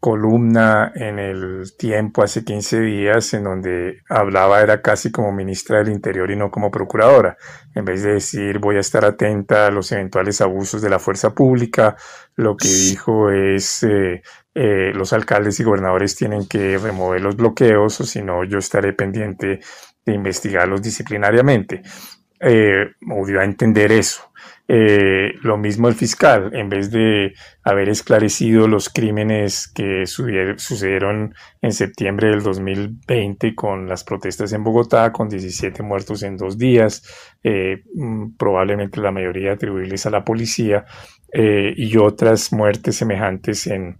columna 0.00 0.92
en 0.94 1.18
el 1.18 1.72
tiempo 1.76 2.22
hace 2.22 2.44
15 2.44 2.80
días 2.80 3.34
en 3.34 3.44
donde 3.44 4.02
hablaba 4.08 4.60
era 4.60 4.80
casi 4.80 5.10
como 5.10 5.32
ministra 5.32 5.78
del 5.78 5.92
Interior 5.92 6.30
y 6.30 6.36
no 6.36 6.50
como 6.50 6.70
procuradora. 6.70 7.36
En 7.74 7.84
vez 7.84 8.02
de 8.02 8.14
decir 8.14 8.58
voy 8.58 8.76
a 8.76 8.80
estar 8.80 9.04
atenta 9.04 9.66
a 9.66 9.70
los 9.70 9.90
eventuales 9.90 10.40
abusos 10.40 10.82
de 10.82 10.90
la 10.90 10.98
fuerza 10.98 11.34
pública, 11.34 11.96
lo 12.36 12.56
que 12.56 12.68
dijo 12.68 13.30
es 13.30 13.82
eh, 13.82 14.22
eh, 14.54 14.92
los 14.94 15.12
alcaldes 15.12 15.58
y 15.58 15.64
gobernadores 15.64 16.14
tienen 16.14 16.46
que 16.46 16.78
remover 16.78 17.20
los 17.20 17.36
bloqueos 17.36 18.00
o 18.00 18.04
si 18.04 18.22
no 18.22 18.44
yo 18.44 18.58
estaré 18.58 18.92
pendiente 18.92 19.60
de 20.04 20.12
investigarlos 20.12 20.80
disciplinariamente. 20.80 21.82
Eh, 22.40 22.92
o 23.10 23.26
dio 23.26 23.40
a 23.40 23.44
entender 23.44 23.90
eso. 23.90 24.27
Eh, 24.70 25.32
lo 25.40 25.56
mismo 25.56 25.88
el 25.88 25.94
fiscal, 25.94 26.50
en 26.52 26.68
vez 26.68 26.90
de 26.90 27.32
haber 27.62 27.88
esclarecido 27.88 28.68
los 28.68 28.90
crímenes 28.90 29.66
que 29.66 30.04
sucedieron 30.06 31.34
en 31.62 31.72
septiembre 31.72 32.28
del 32.28 32.42
2020 32.42 33.54
con 33.54 33.88
las 33.88 34.04
protestas 34.04 34.52
en 34.52 34.64
Bogotá, 34.64 35.10
con 35.10 35.30
17 35.30 35.82
muertos 35.82 36.22
en 36.22 36.36
dos 36.36 36.58
días, 36.58 37.02
eh, 37.42 37.82
mm, 37.94 38.36
probablemente 38.36 39.00
la 39.00 39.10
mayoría 39.10 39.52
atribuibles 39.52 40.04
a 40.04 40.10
la 40.10 40.22
policía, 40.22 40.84
eh, 41.32 41.72
y 41.74 41.96
otras 41.96 42.52
muertes 42.52 42.96
semejantes 42.96 43.66
en, 43.66 43.98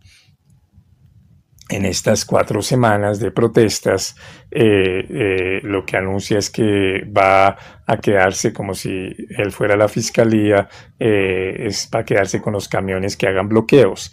en 1.69 1.85
estas 1.85 2.25
cuatro 2.25 2.63
semanas 2.63 3.21
de 3.21 3.31
protestas, 3.31 4.17
eh, 4.51 5.05
eh, 5.09 5.61
lo 5.63 5.85
que 5.85 5.97
anuncia 5.97 6.39
es 6.39 6.51
que 6.51 7.05
va 7.05 7.57
a 7.87 7.97
quedarse 7.99 8.53
como 8.53 8.75
si 8.75 9.15
él 9.37 9.53
fuera 9.53 9.77
la 9.77 9.89
fiscalía, 9.89 10.69
eh, 10.99 11.67
es 11.67 11.91
va 11.95 12.01
a 12.01 12.05
quedarse 12.05 12.41
con 12.41 12.55
los 12.55 12.69
camiones 12.69 13.17
que 13.17 13.29
hagan 13.29 13.49
bloqueos, 13.49 14.13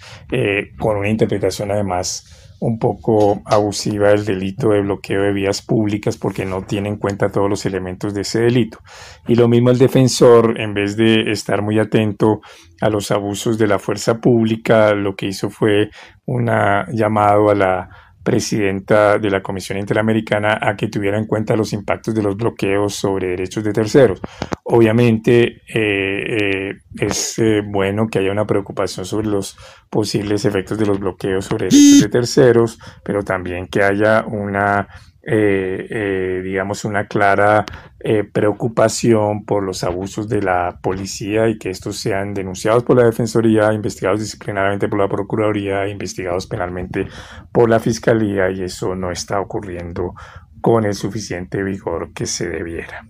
con 0.78 0.98
una 0.98 1.10
interpretación 1.10 1.72
además 1.72 2.45
un 2.60 2.80
poco 2.80 3.42
abusiva 3.46 4.10
del 4.10 4.26
delito 4.26 4.70
de 4.70 4.82
bloqueo 4.82 5.22
de 5.22 5.34
vías 5.34 5.62
públicas 5.62 6.18
porque 6.18 6.46
no 6.46 6.64
tiene 6.64 6.90
en 6.90 6.98
cuenta 6.98 7.32
todos 7.32 7.50
los 7.50 7.66
elementos 7.66 8.14
de 8.14 8.22
ese 8.22 8.42
delito. 8.42 8.80
Y 9.28 9.36
lo 9.36 9.48
mismo 9.48 9.70
el 9.70 9.78
defensor, 9.78 10.60
en 10.60 10.74
vez 10.74 10.98
de 10.98 11.32
estar 11.32 11.62
muy 11.62 11.80
atento 11.80 12.42
a 12.82 12.90
los 12.90 13.12
abusos 13.12 13.58
de 13.58 13.68
la 13.68 13.80
fuerza 13.80 14.20
pública, 14.20 14.94
lo 14.94 15.16
que 15.16 15.28
hizo 15.28 15.50
fue 15.50 15.90
un 16.26 16.50
llamado 16.92 17.50
a 17.50 17.56
la 17.56 17.90
presidenta 18.26 19.20
de 19.20 19.30
la 19.30 19.42
Comisión 19.42 19.78
Interamericana 19.78 20.58
a 20.60 20.76
que 20.76 20.90
tuviera 20.90 21.18
en 21.18 21.28
cuenta 21.28 21.56
los 21.56 21.72
impactos 21.72 22.16
de 22.16 22.24
los 22.24 22.36
bloqueos 22.36 22.96
sobre 22.96 23.28
derechos 23.28 23.64
de 23.64 23.72
terceros. 23.72 24.20
Obviamente 24.64 25.62
eh, 25.68 26.72
eh, 26.74 26.74
es 27.00 27.38
eh, 27.38 27.62
bueno 27.64 28.08
que 28.08 28.20
haya 28.20 28.32
una 28.32 28.48
preocupación 28.48 29.06
sobre 29.06 29.28
los 29.28 29.56
posibles 29.92 30.44
efectos 30.44 30.78
de 30.80 30.88
los 30.88 31.00
bloqueos 31.00 31.46
sobre 31.46 31.68
derechos 31.68 32.02
de 32.02 32.10
terceros, 32.10 32.80
pero 33.04 33.24
también 33.24 33.68
que 33.68 33.84
haya 33.84 34.26
una 34.26 34.88
eh, 35.28 35.88
eh, 35.90 36.42
digamos, 36.44 36.86
una 36.86 37.08
clara 37.08 37.66
eh, 38.00 38.24
preocupación 38.24 39.44
por 39.44 39.64
los 39.64 39.84
abusos 39.84 40.30
de 40.30 40.44
la 40.44 40.78
policía 40.84 41.50
y 41.50 41.58
que 41.58 41.72
estos 41.72 41.98
sean 41.98 42.36
denunciados 42.36 42.84
por 42.84 42.98
la 42.98 43.06
Defensoría, 43.06 43.74
investigados 43.74 44.20
disciplinariamente 44.20 44.88
por 44.88 45.00
la 45.00 45.08
Procuraduría, 45.08 45.88
investigados 45.88 46.46
penalmente 46.46 47.08
por 47.52 47.72
la 47.72 47.80
Fiscalía 47.80 48.52
y 48.52 48.62
eso 48.62 48.94
no 48.96 49.10
está 49.10 49.40
ocurriendo 49.40 50.14
con 50.62 50.86
el 50.86 50.94
suficiente 50.94 51.64
vigor 51.64 52.14
que 52.14 52.28
se 52.28 52.48
debiera. 52.48 53.08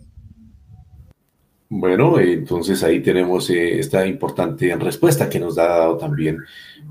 Bueno, 1.67 2.17
entonces 2.19 2.81
ahí 2.84 3.01
tenemos 3.01 3.50
esta 3.50 4.05
importante 4.05 4.74
respuesta 4.77 5.29
que 5.29 5.39
nos 5.39 5.57
ha 5.57 5.65
dado 5.65 5.98
también 5.98 6.38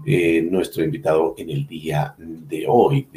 eh, 0.07 0.47
nuestro 0.51 0.85
invitado 0.85 1.35
en 1.39 1.51
el 1.51 1.67
día 1.67 2.15
de 2.19 2.65
hoy, 2.69 3.09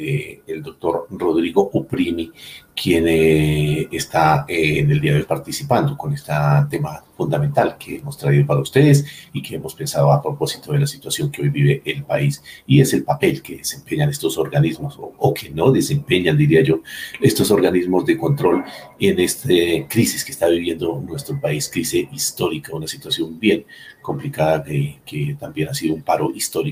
el 0.46 0.62
doctor 0.62 1.06
Rodrigo 1.10 1.70
Uprimi, 1.72 2.32
quien 2.80 3.06
eh, 3.08 3.88
está 3.90 4.44
eh, 4.48 4.78
en 4.78 4.90
el 4.90 5.00
día 5.00 5.12
de 5.12 5.18
hoy 5.18 5.24
participando 5.24 5.96
con 5.96 6.12
este 6.12 6.32
tema 6.70 7.02
fundamental 7.16 7.76
que 7.76 7.96
hemos 7.96 8.16
traído 8.16 8.46
para 8.46 8.60
ustedes 8.60 9.04
y 9.32 9.42
que 9.42 9.56
hemos 9.56 9.74
pensado 9.74 10.12
a 10.12 10.22
propósito 10.22 10.72
de 10.72 10.78
la 10.78 10.86
situación 10.86 11.30
que 11.30 11.42
hoy 11.42 11.48
vive 11.48 11.82
el 11.84 12.04
país. 12.04 12.42
Y 12.66 12.80
es 12.80 12.92
el 12.94 13.02
papel 13.02 13.42
que 13.42 13.56
desempeñan 13.56 14.08
estos 14.10 14.38
organismos 14.38 14.96
o, 14.98 15.34
que 15.34 15.50
no 15.50 15.72
desempeñan, 15.72 16.36
diría 16.36 16.62
yo, 16.62 16.80
estos 17.20 17.50
organismos 17.50 18.06
de 18.06 18.16
control 18.16 18.64
en 19.00 19.18
esta 19.18 19.48
crisis 19.88 20.24
que 20.24 20.32
está 20.32 20.46
viviendo 20.48 21.00
nuestro 21.00 21.40
país, 21.40 21.68
crisis 21.68 22.06
histórica, 22.12 22.76
una 22.76 22.86
situación 22.86 23.38
bien 23.38 23.64
complicada 24.00 24.62
que, 24.62 25.00
que 25.04 25.36
también 25.38 25.68
ha 25.68 25.74
sido 25.74 25.94
un 25.94 26.02
paro 26.02 26.30
histórico 26.34 26.67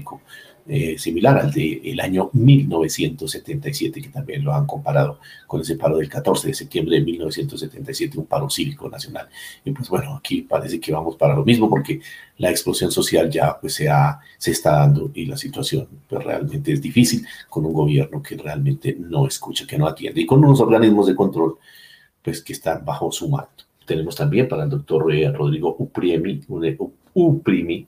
eh, 0.69 0.99
similar 0.99 1.38
al 1.38 1.53
del 1.53 2.00
año 2.00 2.29
1977, 2.33 4.03
que 4.03 4.09
también 4.09 4.43
lo 4.43 4.53
han 4.53 4.67
comparado 4.67 5.21
con 5.47 5.61
ese 5.61 5.76
paro 5.76 5.99
del 5.99 6.09
14 6.09 6.49
de 6.49 6.55
septiembre 6.55 6.97
de 6.97 7.05
1977, 7.05 8.19
un 8.19 8.26
paro 8.26 8.50
cívico 8.50 8.88
nacional. 8.88 9.29
Y 9.65 9.71
pues 9.71 9.88
bueno, 9.88 10.17
aquí 10.17 10.43
parece 10.43 10.81
que 10.81 10.91
vamos 10.91 11.15
para 11.15 11.37
lo 11.37 11.45
mismo 11.45 11.71
porque 11.71 12.00
la 12.38 12.50
explosión 12.50 12.91
social 12.91 13.31
ya 13.31 13.57
pues 13.61 13.75
se, 13.75 13.88
ha, 13.88 14.19
se 14.38 14.50
está 14.50 14.73
dando 14.73 15.12
y 15.15 15.26
la 15.26 15.37
situación 15.37 15.87
pues 16.09 16.25
realmente 16.25 16.73
es 16.73 16.83
difícil 16.83 17.25
con 17.49 17.65
un 17.65 17.73
gobierno 17.73 18.21
que 18.21 18.37
realmente 18.37 18.97
no 18.99 19.29
escucha, 19.29 19.67
que 19.69 19.79
no 19.79 19.87
atiende 19.87 20.21
y 20.23 20.26
con 20.26 20.45
unos 20.45 20.61
organismos 20.61 21.07
de 21.07 21.15
control 21.15 21.59
pues 22.23 22.43
que 22.43 22.55
están 22.55 22.85
bajo 22.85 23.12
su 23.12 23.29
mando. 23.29 23.50
Tenemos 23.85 24.17
también 24.17 24.49
para 24.49 24.65
el 24.65 24.71
doctor 24.71 25.15
eh, 25.15 25.31
Rodrigo 25.31 25.76
Uprimi, 25.79 26.41
Uprimi 27.15 27.87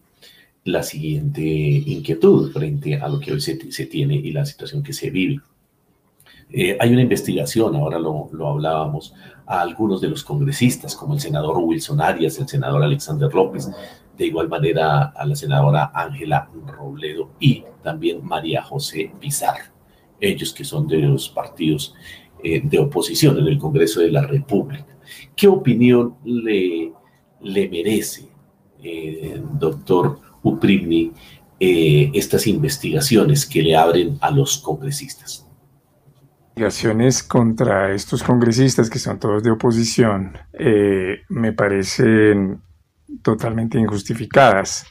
la 0.72 0.82
siguiente 0.82 1.40
inquietud 1.40 2.52
frente 2.52 2.96
a 2.96 3.08
lo 3.08 3.20
que 3.20 3.32
hoy 3.32 3.40
se, 3.40 3.56
tiene 3.86 4.14
y 4.14 4.32
la 4.32 4.44
situación 4.44 4.82
que 4.82 4.92
se 4.92 5.10
vive. 5.10 5.40
Eh, 6.50 6.76
hay 6.80 6.92
una 6.92 7.02
investigación, 7.02 7.76
ahora 7.76 7.98
lo, 7.98 8.28
lo, 8.32 8.48
hablábamos, 8.48 9.14
a 9.46 9.60
algunos 9.60 10.00
de 10.00 10.08
los 10.08 10.24
congresistas, 10.24 10.94
como 10.94 11.14
el 11.14 11.20
senador 11.20 11.58
Wilson 11.58 12.00
Arias, 12.00 12.38
el 12.38 12.48
senador 12.48 12.82
Alexander 12.82 13.32
López, 13.32 13.68
de 14.16 14.26
igual 14.26 14.48
manera 14.48 15.04
a 15.04 15.24
la 15.24 15.36
senadora 15.36 15.90
Ángela 15.94 16.50
Robledo 16.66 17.30
y 17.38 17.64
también 17.82 18.24
María 18.24 18.62
José 18.62 19.12
Pizarro, 19.20 19.72
ellos 20.20 20.52
que 20.52 20.64
son 20.64 20.86
de 20.88 20.98
los 20.98 21.28
partidos 21.28 21.94
eh, 22.42 22.60
de 22.62 22.78
oposición 22.78 23.38
en 23.38 23.46
el 23.46 23.58
Congreso 23.58 24.00
de 24.00 24.10
la 24.10 24.26
República. 24.26 24.98
¿Qué 25.36 25.48
opinión 25.48 26.16
le, 26.24 26.92
le 27.40 27.68
merece, 27.68 28.28
eh, 28.82 29.40
doctor 29.58 30.27
Uprimni 30.42 31.12
eh, 31.60 32.10
estas 32.14 32.46
investigaciones 32.46 33.46
que 33.46 33.62
le 33.62 33.76
abren 33.76 34.18
a 34.20 34.30
los 34.30 34.58
congresistas? 34.58 35.44
Investigaciones 36.56 37.22
contra 37.22 37.92
estos 37.92 38.22
congresistas 38.22 38.90
que 38.90 38.98
son 38.98 39.18
todos 39.18 39.42
de 39.42 39.50
oposición 39.50 40.38
eh, 40.52 41.22
me 41.28 41.52
parecen 41.52 42.62
totalmente 43.22 43.78
injustificadas 43.78 44.86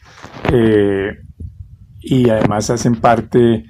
eh, 0.52 1.18
y 2.00 2.30
además 2.30 2.70
hacen 2.70 2.96
parte 2.96 3.66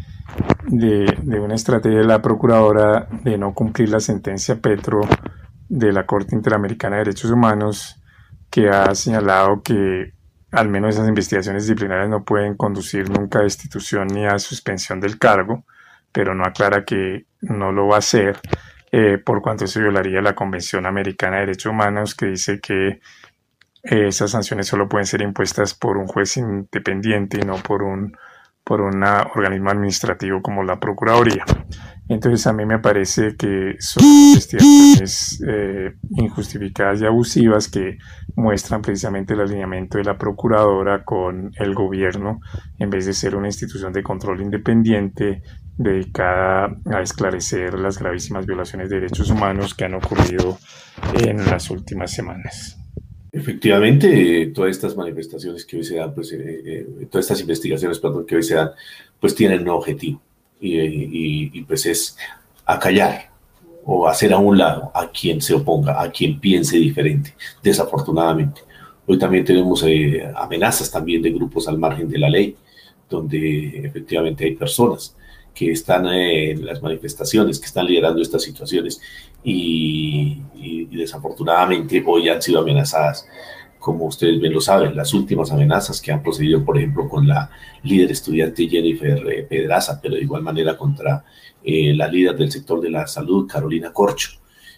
de, 0.67 1.39
una 1.39 1.56
estrategia 1.56 1.99
de 1.99 2.06
la 2.06 2.21
Procuradora 2.21 3.08
de 3.23 3.38
no 3.38 3.54
cumplir 3.54 3.89
la 3.89 3.99
sentencia 3.99 4.60
Petro 4.60 5.02
de 5.69 5.91
la 5.91 6.06
Corte 6.06 6.36
Interamericana 6.36 6.97
de 6.97 7.06
Derechos 7.06 7.32
Humanos 7.32 8.02
que 8.49 8.69
ha 8.69 8.93
señalado 8.95 9.62
que 9.62 10.13
al 10.58 10.70
menos 10.70 10.96
esas 10.96 11.08
investigaciones 11.08 11.63
disciplinarias 11.63 12.10
no 12.10 12.24
pueden 12.24 12.56
conducir 12.58 13.10
nunca 13.10 13.39
a 13.39 13.43
destitución 13.43 14.08
ni 14.08 14.26
a 14.26 14.39
suspensión 14.39 15.00
del 15.00 15.20
cargo, 15.20 15.65
pero 16.12 16.34
no 16.34 16.43
aclara 16.43 16.84
que 16.84 17.28
no 17.41 17.72
lo 17.72 17.88
va 17.88 17.96
a 17.96 18.00
hacer 18.00 18.39
eh, 18.91 19.20
por 19.20 19.41
cuanto 19.41 19.67
se 19.67 19.80
violaría 19.80 20.20
la 20.22 20.34
Convención 20.34 20.88
Americana 20.88 21.36
de 21.36 21.41
Derechos 21.41 21.72
Humanos 21.72 22.15
que 22.15 22.26
dice 22.28 22.60
que 22.60 22.88
eh, 23.84 24.08
esas 24.08 24.32
sanciones 24.32 24.65
solo 24.65 24.89
pueden 24.89 25.06
ser 25.06 25.22
impuestas 25.22 25.76
por 25.76 25.98
un 25.98 26.08
juez 26.08 26.38
independiente 26.38 27.38
y 27.39 27.46
no 27.46 27.58
por 27.58 27.84
un 27.84 28.17
por 28.63 28.82
un 28.82 29.02
organismo 29.02 29.70
administrativo 29.70 30.41
como 30.41 30.62
la 30.62 30.78
Procuraduría. 30.78 31.46
Entonces 32.10 32.48
a 32.48 32.54
mí 32.54 32.65
me 32.65 32.80
parece 32.80 33.36
que 33.36 33.76
son 33.80 34.04
investigaciones 34.04 35.43
eh, 35.46 35.93
injustificadas 36.12 37.02
y 37.02 37.06
abusivas 37.06 37.67
que 37.67 37.98
muestran 38.36 38.82
precisamente 38.82 39.34
el 39.34 39.41
alineamiento 39.41 39.98
de 39.98 40.06
la 40.06 40.17
Procuradora 40.17 41.04
con 41.04 41.52
el 41.60 41.74
gobierno 41.74 42.39
en 42.80 42.89
vez 42.89 43.06
de 43.06 43.13
ser 43.13 43.36
una 43.36 43.48
institución 43.48 43.91
de 43.91 44.04
control 44.04 44.41
independiente 44.41 45.41
dedicada 45.78 46.76
a 46.86 47.02
esclarecer 47.02 47.78
las 47.78 48.00
gravísimas 48.00 48.46
violaciones 48.46 48.89
de 48.89 49.02
derechos 49.02 49.30
humanos 49.30 49.74
que 49.74 49.86
han 49.86 49.93
ocurrido 49.93 50.58
en 51.22 51.46
las 51.46 51.70
últimas 51.70 52.12
semanas. 52.12 52.78
Efectivamente, 53.32 54.52
todas 54.56 54.72
estas 54.72 54.96
manifestaciones 54.96 55.65
que 55.65 55.78
hoy 55.78 55.84
se 55.84 55.98
dan, 55.98 56.15
pues, 56.15 56.32
eh, 56.32 56.62
eh, 56.65 57.08
todas 57.12 57.26
estas 57.26 57.41
investigaciones, 57.41 58.00
perdón, 58.00 58.26
que 58.26 58.38
hoy 58.38 58.43
se 58.43 58.56
dan, 58.56 58.72
pues 59.20 59.36
tienen 59.36 59.62
un 59.62 59.70
objetivo 59.70 60.22
y, 60.60 61.62
pues 61.63 61.86
es 61.86 62.17
acallar 62.65 63.32
o 63.86 64.08
hacer 64.08 64.34
a 64.34 64.38
un 64.38 64.58
lado 64.58 64.91
a 64.93 65.10
quien 65.10 65.41
se 65.41 65.54
oponga, 65.54 66.02
a 66.02 66.12
quien 66.12 66.39
piense 66.39 66.78
diferente, 66.78 67.36
desafortunadamente. 67.63 68.62
Hoy 69.06 69.17
también 69.17 69.46
tenemos 69.46 69.84
eh, 69.84 70.30
amenazas 70.36 70.91
también 70.91 71.22
de 71.22 71.32
grupos 71.32 71.67
al 71.67 71.78
margen 71.78 72.10
de 72.10 72.17
la 72.17 72.30
ley, 72.30 72.56
donde 73.10 73.86
efectivamente 73.86 74.43
hay 74.43 74.56
personas 74.56 75.15
que 75.58 75.72
están 75.72 76.06
en 76.08 76.63
las 76.65 76.84
manifestaciones, 76.84 77.60
que 77.60 77.65
están 77.65 77.88
liderando 77.88 78.22
estas 78.22 78.43
situaciones 78.43 79.02
y, 79.43 80.41
desafortunadamente 80.91 82.04
hoy 82.06 82.30
han 82.30 82.41
sido 82.41 82.60
amenazadas. 82.60 83.28
Como 83.88 84.04
ustedes 84.04 84.41
bien 84.41 84.52
lo 84.52 84.60
saben, 84.60 84.97
las 84.97 85.13
últimas 85.13 85.50
amenazas 85.50 86.02
que 86.02 86.12
han 86.12 86.21
procedido, 86.21 86.65
por 86.65 86.78
ejemplo, 86.78 87.08
con 87.08 87.26
la 87.26 87.50
líder 87.84 88.12
estudiante 88.12 88.67
Jennifer 88.67 89.17
eh, 89.32 89.43
Pedraza, 89.43 90.02
pero 90.02 90.15
de 90.15 90.23
igual 90.23 90.41
manera 90.41 90.76
contra 90.76 91.23
eh, 91.63 91.93
la 91.93 92.10
líder 92.10 92.36
del 92.36 92.52
sector 92.52 92.82
de 92.82 92.89
la 92.89 93.08
salud, 93.08 93.47
Carolina 93.47 93.93
Corcho. 93.93 94.32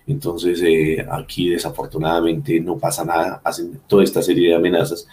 Entonces, 0.06 0.62
eh, 0.62 1.04
aquí 1.10 1.50
desafortunadamente 1.50 2.60
no 2.60 2.78
pasa 2.78 3.04
nada, 3.04 3.42
hacen 3.44 3.82
toda 3.88 4.04
esta 4.04 4.22
serie 4.22 4.50
de 4.50 4.56
amenazas 4.56 5.08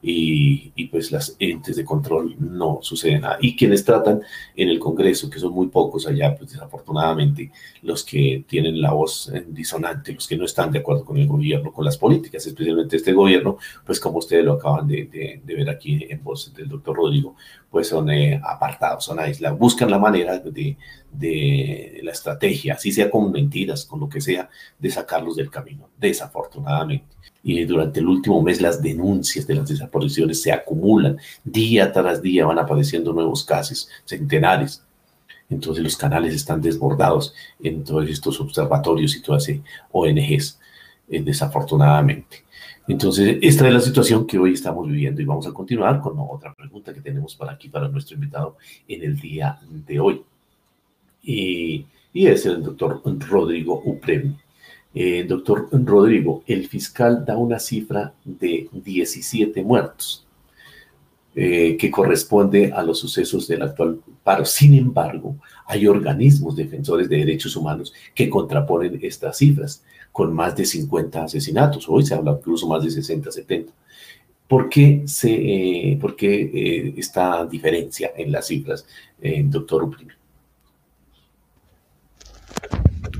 y, 0.00 0.86
pues 0.88 1.10
las 1.10 1.36
entes 1.38 1.76
de 1.76 1.84
control 1.84 2.36
no 2.38 2.78
suceden 2.82 3.22
nada. 3.22 3.38
Y 3.40 3.56
quienes 3.56 3.84
tratan 3.84 4.22
en 4.54 4.68
el 4.68 4.78
Congreso, 4.78 5.28
que 5.28 5.40
son 5.40 5.52
muy 5.52 5.68
pocos 5.68 6.06
allá, 6.06 6.36
pues 6.36 6.52
desafortunadamente 6.52 7.50
los 7.82 8.04
que 8.04 8.44
tienen 8.46 8.80
la 8.80 8.92
voz 8.92 9.32
disonante, 9.48 10.12
los 10.12 10.28
que 10.28 10.36
no 10.36 10.44
están 10.44 10.70
de 10.70 10.78
acuerdo 10.78 11.04
con 11.04 11.18
el 11.18 11.26
gobierno, 11.26 11.72
con 11.72 11.84
las 11.84 11.98
políticas, 11.98 12.46
especialmente 12.46 12.96
este 12.96 13.12
gobierno, 13.12 13.58
pues 13.84 13.98
como 13.98 14.18
ustedes 14.18 14.44
lo 14.44 14.54
acaban 14.54 14.86
de, 14.86 15.40
ver 15.44 15.68
aquí 15.68 16.06
en 16.08 16.22
voz 16.22 16.54
del 16.54 16.68
doctor 16.68 16.96
Rodrigo, 16.96 17.34
pues 17.70 17.88
son 17.88 18.08
eh, 18.10 18.40
apartados, 18.42 19.04
son 19.04 19.18
aislados, 19.18 19.58
buscan 19.58 19.90
la 19.90 19.98
manera 19.98 20.38
de, 20.38 20.76
de 21.12 22.00
la 22.02 22.12
estrategia, 22.12 22.74
así 22.74 22.92
sea 22.92 23.10
con 23.10 23.30
mentiras, 23.32 23.84
con 23.84 24.00
lo 24.00 24.08
que 24.08 24.20
sea, 24.20 24.48
de 24.78 24.90
sacarlos 24.90 25.36
del 25.36 25.50
camino, 25.50 25.90
desafortunadamente 25.98 27.17
y 27.48 27.64
durante 27.64 28.00
el 28.00 28.06
último 28.06 28.42
mes 28.42 28.60
las 28.60 28.82
denuncias 28.82 29.46
de 29.46 29.54
las 29.54 29.66
desapariciones 29.66 30.42
se 30.42 30.52
acumulan, 30.52 31.16
día 31.42 31.90
tras 31.90 32.20
día 32.20 32.44
van 32.44 32.58
apareciendo 32.58 33.14
nuevos 33.14 33.42
casos, 33.42 33.88
centenares. 34.04 34.84
Entonces 35.48 35.82
los 35.82 35.96
canales 35.96 36.34
están 36.34 36.60
desbordados 36.60 37.32
en 37.62 37.84
todos 37.84 38.06
estos 38.10 38.38
observatorios 38.38 39.16
y 39.16 39.22
todas 39.22 39.48
esas 39.48 39.64
ONGs, 39.92 40.60
eh, 41.08 41.22
desafortunadamente. 41.22 42.44
Entonces, 42.86 43.38
esta 43.40 43.66
es 43.66 43.72
la 43.72 43.80
situación 43.80 44.26
que 44.26 44.38
hoy 44.38 44.52
estamos 44.52 44.86
viviendo 44.86 45.22
y 45.22 45.24
vamos 45.24 45.46
a 45.46 45.52
continuar 45.52 46.00
con 46.02 46.18
otra 46.18 46.52
pregunta 46.52 46.92
que 46.92 47.00
tenemos 47.00 47.34
para 47.34 47.52
aquí, 47.52 47.70
para 47.70 47.88
nuestro 47.88 48.14
invitado 48.14 48.58
en 48.86 49.02
el 49.02 49.18
día 49.18 49.58
de 49.86 50.00
hoy. 50.00 50.22
y, 51.22 51.86
es 52.12 52.44
el 52.44 52.62
doctor 52.62 53.00
Rodrigo 53.30 53.80
Upremi. 53.84 54.36
Eh, 55.00 55.22
doctor 55.22 55.68
Rodrigo, 55.70 56.42
el 56.48 56.66
fiscal 56.66 57.24
da 57.24 57.36
una 57.36 57.60
cifra 57.60 58.14
de 58.24 58.68
17 58.72 59.62
muertos, 59.62 60.26
eh, 61.36 61.76
que 61.76 61.88
corresponde 61.88 62.72
a 62.72 62.82
los 62.82 62.98
sucesos 62.98 63.46
del 63.46 63.62
actual 63.62 64.00
paro. 64.24 64.44
Sin 64.44 64.74
embargo, 64.74 65.36
hay 65.66 65.86
organismos 65.86 66.56
defensores 66.56 67.08
de 67.08 67.18
derechos 67.18 67.54
humanos 67.54 67.94
que 68.12 68.28
contraponen 68.28 68.98
estas 69.00 69.38
cifras, 69.38 69.84
con 70.10 70.34
más 70.34 70.56
de 70.56 70.64
50 70.64 71.22
asesinatos. 71.22 71.88
Hoy 71.88 72.04
se 72.04 72.14
habla 72.14 72.32
incluso 72.32 72.66
más 72.66 72.82
de 72.82 72.90
60, 72.90 73.30
70. 73.30 73.72
¿Por 74.48 74.68
qué, 74.68 75.04
se, 75.06 75.30
eh, 75.92 75.98
por 76.00 76.16
qué 76.16 76.92
esta 76.96 77.46
diferencia 77.46 78.10
en 78.16 78.32
las 78.32 78.48
cifras, 78.48 78.84
doctor 79.44 79.84
Upremi? 79.84 80.17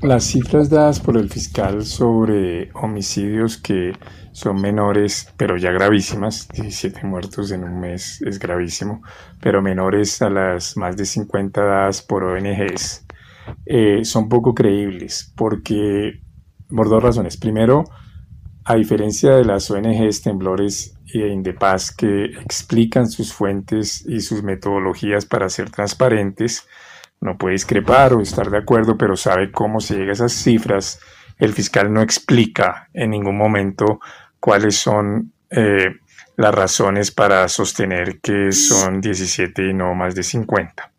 Las 0.03 0.25
cifras 0.25 0.71
dadas 0.71 1.01
por 1.01 1.17
el 1.17 1.29
fiscal 1.29 1.85
sobre 1.85 2.71
homicidios 2.75 3.57
que 3.57 3.93
son 4.31 4.61
menores, 4.61 5.33
pero 5.37 5.57
ya 5.57 5.73
gravísimas, 5.73 6.47
17 6.55 7.05
muertos 7.05 7.51
en 7.51 7.65
un 7.65 7.81
mes 7.81 8.23
es 8.23 8.39
gravísimo, 8.39 9.03
pero 9.41 9.61
menores 9.61 10.23
a 10.23 10.31
las 10.31 10.77
más 10.77 10.97
de 10.97 11.05
50 11.05 11.61
dadas 11.61 12.03
por 12.03 12.23
ONGs, 12.23 13.07
eh, 13.67 14.05
son 14.05 14.29
poco 14.29 14.55
creíbles 14.55 15.33
porque, 15.37 16.23
por 16.69 16.89
dos 16.89 17.03
razones. 17.03 17.37
Primero, 17.37 17.83
a 18.65 18.77
diferencia 18.77 19.33
de 19.33 19.45
las 19.45 19.69
ONGs 19.69 20.23
Temblores 20.23 20.95
e 21.13 21.27
Indepaz 21.27 21.91
que 21.91 22.27
explican 22.27 23.09
sus 23.09 23.33
fuentes 23.33 24.05
y 24.07 24.21
sus 24.21 24.45
metodologías 24.45 25.27
para 25.27 25.49
ser 25.49 25.71
transparentes, 25.71 26.69
no 27.21 27.37
puede 27.37 27.55
discrepar 27.55 28.15
o 28.15 28.21
estar 28.21 28.51
de 28.51 28.59
acuerdo, 28.59 28.97
pero 28.97 29.17
sabe 29.17 29.51
cómo 29.51 29.81
se 29.81 29.97
llega 29.97 30.11
a 30.11 30.15
esas 30.15 30.33
cifras. 30.33 31.01
El 31.39 31.53
fiscal 31.53 31.93
no 31.93 32.03
explica 32.03 32.89
en 32.93 33.11
ningún 33.11 33.37
momento 33.37 34.01
cuáles 34.41 34.77
son 34.77 35.33
eh, 35.51 35.97
las 36.37 36.55
razones 36.55 37.11
para 37.11 37.49
sostener 37.49 38.21
que 38.21 38.53
son 38.53 39.01
17 39.01 39.71
y 39.71 39.75
no 39.75 39.95
más 39.95 40.15
de 40.15 40.23
50. 40.23 40.93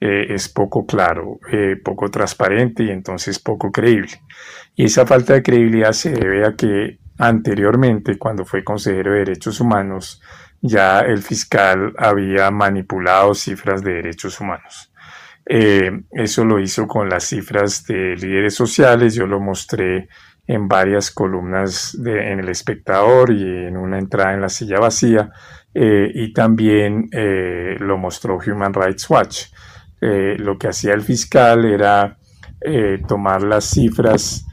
Eh, 0.00 0.34
es 0.34 0.48
poco 0.48 0.84
claro, 0.84 1.38
eh, 1.52 1.76
poco 1.76 2.10
transparente 2.10 2.82
y 2.84 2.90
entonces 2.90 3.38
poco 3.38 3.70
creíble. 3.70 4.20
Y 4.74 4.86
esa 4.86 5.06
falta 5.06 5.34
de 5.34 5.42
credibilidad 5.44 5.92
se 5.92 6.10
debe 6.10 6.44
a 6.44 6.56
que 6.56 6.98
anteriormente, 7.18 8.18
cuando 8.18 8.44
fue 8.44 8.64
consejero 8.64 9.12
de 9.12 9.18
Derechos 9.18 9.60
Humanos, 9.60 10.20
ya 10.60 11.00
el 11.00 11.22
fiscal 11.22 11.92
había 11.98 12.50
manipulado 12.50 13.34
cifras 13.34 13.82
de 13.82 13.94
derechos 13.94 14.40
humanos. 14.40 14.92
Eh, 15.46 15.90
eso 16.12 16.44
lo 16.44 16.60
hizo 16.60 16.86
con 16.86 17.08
las 17.08 17.24
cifras 17.24 17.84
de 17.86 18.16
líderes 18.16 18.54
sociales, 18.54 19.14
yo 19.14 19.26
lo 19.26 19.40
mostré 19.40 20.08
en 20.46 20.68
varias 20.68 21.10
columnas 21.10 21.96
en 22.04 22.40
El 22.40 22.48
Espectador 22.48 23.32
y 23.32 23.42
en 23.42 23.76
una 23.76 23.98
entrada 23.98 24.34
en 24.34 24.40
la 24.40 24.48
silla 24.48 24.78
vacía, 24.78 25.30
eh, 25.74 26.10
y 26.14 26.32
también 26.32 27.08
eh, 27.12 27.76
lo 27.78 27.96
mostró 27.98 28.38
Human 28.38 28.74
Rights 28.74 29.08
Watch. 29.08 29.46
lo 30.00 30.58
que 30.58 30.66
hacía 30.66 30.94
el 30.94 31.02
fiscal 31.02 31.64
era 31.64 32.18
tomar 33.06 33.42
las 33.42 33.70
cifras 33.70 34.44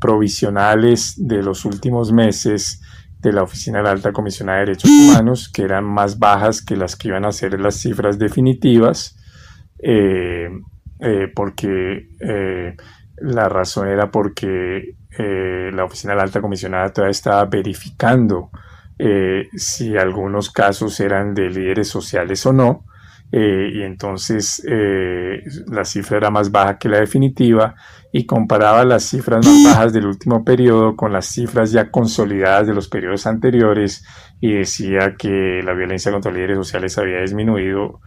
provisionales 0.00 1.14
de 1.16 1.42
los 1.42 1.64
últimos 1.64 2.12
meses 2.12 2.80
de 3.20 3.32
la 3.32 3.42
Oficina 3.42 3.78
de 3.78 3.84
la 3.84 3.90
Alta 3.90 4.12
Comisionada 4.12 4.60
de 4.60 4.66
Derechos 4.66 4.90
Humanos, 4.90 5.48
que 5.52 5.62
eran 5.62 5.84
más 5.84 6.18
bajas 6.18 6.62
que 6.62 6.76
las 6.76 6.96
que 6.96 7.08
iban 7.08 7.24
a 7.24 7.32
ser 7.32 7.60
las 7.60 7.76
cifras 7.76 8.18
definitivas, 8.18 9.16
eh, 9.82 10.50
eh, 11.00 11.32
porque 11.34 12.08
eh, 12.20 12.76
la 13.16 13.48
razón 13.48 13.88
era 13.88 14.10
porque 14.10 14.96
la 15.18 15.84
Oficina 15.84 16.14
de 16.14 16.16
la 16.16 16.22
Alta 16.22 16.40
Comisionada 16.40 16.92
todavía 16.92 17.10
estaba 17.10 17.44
verificando 17.44 18.50
si 19.54 19.96
algunos 19.98 20.50
casos 20.50 20.98
eran 21.00 21.34
de 21.34 21.50
líderes 21.50 21.88
sociales 21.88 22.46
o 22.46 22.52
no. 22.54 22.84
y 23.30 23.82
entonces 23.82 24.62
la 25.66 25.84
cifra 25.84 26.16
era 26.16 26.30
más 26.30 26.50
baja 26.50 26.78
que 26.78 26.88
la 26.88 27.00
definitiva 27.00 27.74
y 28.12 28.24
comparaba 28.24 28.84
las 28.84 29.04
cifras 29.04 29.44
más 29.44 29.64
bajas 29.64 29.92
del 29.92 30.06
último 30.06 30.42
periodo 30.42 30.96
con 30.96 31.12
las 31.12 31.26
cifras 31.26 31.70
ya 31.70 31.90
consolidadas 31.90 32.66
de 32.66 32.74
los 32.74 32.88
periodos 32.88 33.26
anteriores 33.26 34.04
y 34.40 34.52
decía 34.54 35.16
que 35.18 35.60
la 35.62 35.74
violencia 35.74 36.12
contra 36.12 36.32
líderes 36.32 36.56
sociales 36.56 36.96
había 36.96 37.20
disminuido 37.20 38.00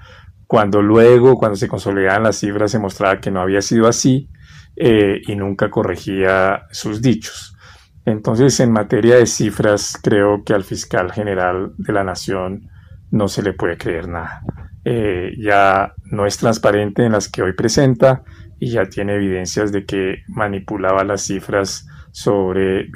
cuando 0.53 0.83
luego, 0.83 1.35
cuando 1.35 1.55
se 1.55 1.67
consolidaban 1.67 2.21
las 2.21 2.35
cifras, 2.35 2.69
se 2.69 2.77
mostraba 2.77 3.19
que 3.19 3.31
no 3.31 3.41
había 3.41 3.59
sido 3.63 3.87
así 3.87 4.29
eh, 4.75 5.19
y 5.25 5.35
nunca 5.35 5.71
corregía 5.71 6.67
sus 6.69 7.01
dichos. 7.01 7.57
Entonces, 8.05 8.59
en 8.59 8.71
materia 8.71 9.15
de 9.15 9.25
cifras, 9.25 9.97
creo 9.99 10.43
que 10.43 10.53
al 10.53 10.63
fiscal 10.63 11.11
general 11.11 11.73
de 11.79 11.91
la 11.91 12.03
Nación 12.03 12.69
no 13.09 13.29
se 13.29 13.41
le 13.41 13.53
puede 13.53 13.79
creer 13.79 14.07
nada. 14.07 14.43
Eh, 14.85 15.31
ya 15.39 15.95
no 16.03 16.27
es 16.27 16.37
transparente 16.37 17.03
en 17.03 17.13
las 17.13 17.29
que 17.29 17.41
hoy 17.41 17.53
presenta 17.53 18.21
y 18.59 18.69
ya 18.69 18.85
tiene 18.85 19.15
evidencias 19.15 19.71
de 19.71 19.87
que 19.87 20.17
manipulaba 20.27 21.03
las 21.03 21.23
cifras 21.23 21.87
sobre 22.11 22.91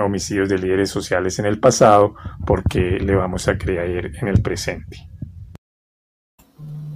homicidios 0.00 0.48
de 0.48 0.58
líderes 0.58 0.90
sociales 0.90 1.38
en 1.38 1.46
el 1.46 1.60
pasado 1.60 2.16
porque 2.44 2.98
le 2.98 3.14
vamos 3.14 3.46
a 3.46 3.56
creer 3.56 4.16
en 4.20 4.26
el 4.26 4.42
presente. 4.42 5.11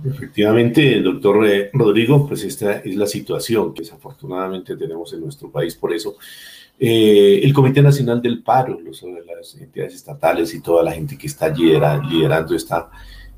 Efectivamente, 0.08 1.00
doctor 1.00 1.46
eh, 1.46 1.70
Rodrigo, 1.72 2.26
pues 2.26 2.44
esta 2.44 2.78
es 2.78 2.94
la 2.96 3.06
situación 3.06 3.74
que 3.74 3.82
desafortunadamente 3.82 4.76
tenemos 4.76 5.12
en 5.12 5.20
nuestro 5.20 5.50
país. 5.50 5.74
Por 5.74 5.92
eso, 5.92 6.16
eh, 6.78 7.40
el 7.42 7.52
Comité 7.52 7.82
Nacional 7.82 8.20
del 8.20 8.42
Paro, 8.42 8.78
los, 8.80 9.02
las 9.02 9.54
entidades 9.56 9.94
estatales 9.94 10.54
y 10.54 10.60
toda 10.60 10.82
la 10.82 10.92
gente 10.92 11.16
que 11.16 11.26
está 11.26 11.48
liderando 11.48 12.54
esta, 12.54 12.90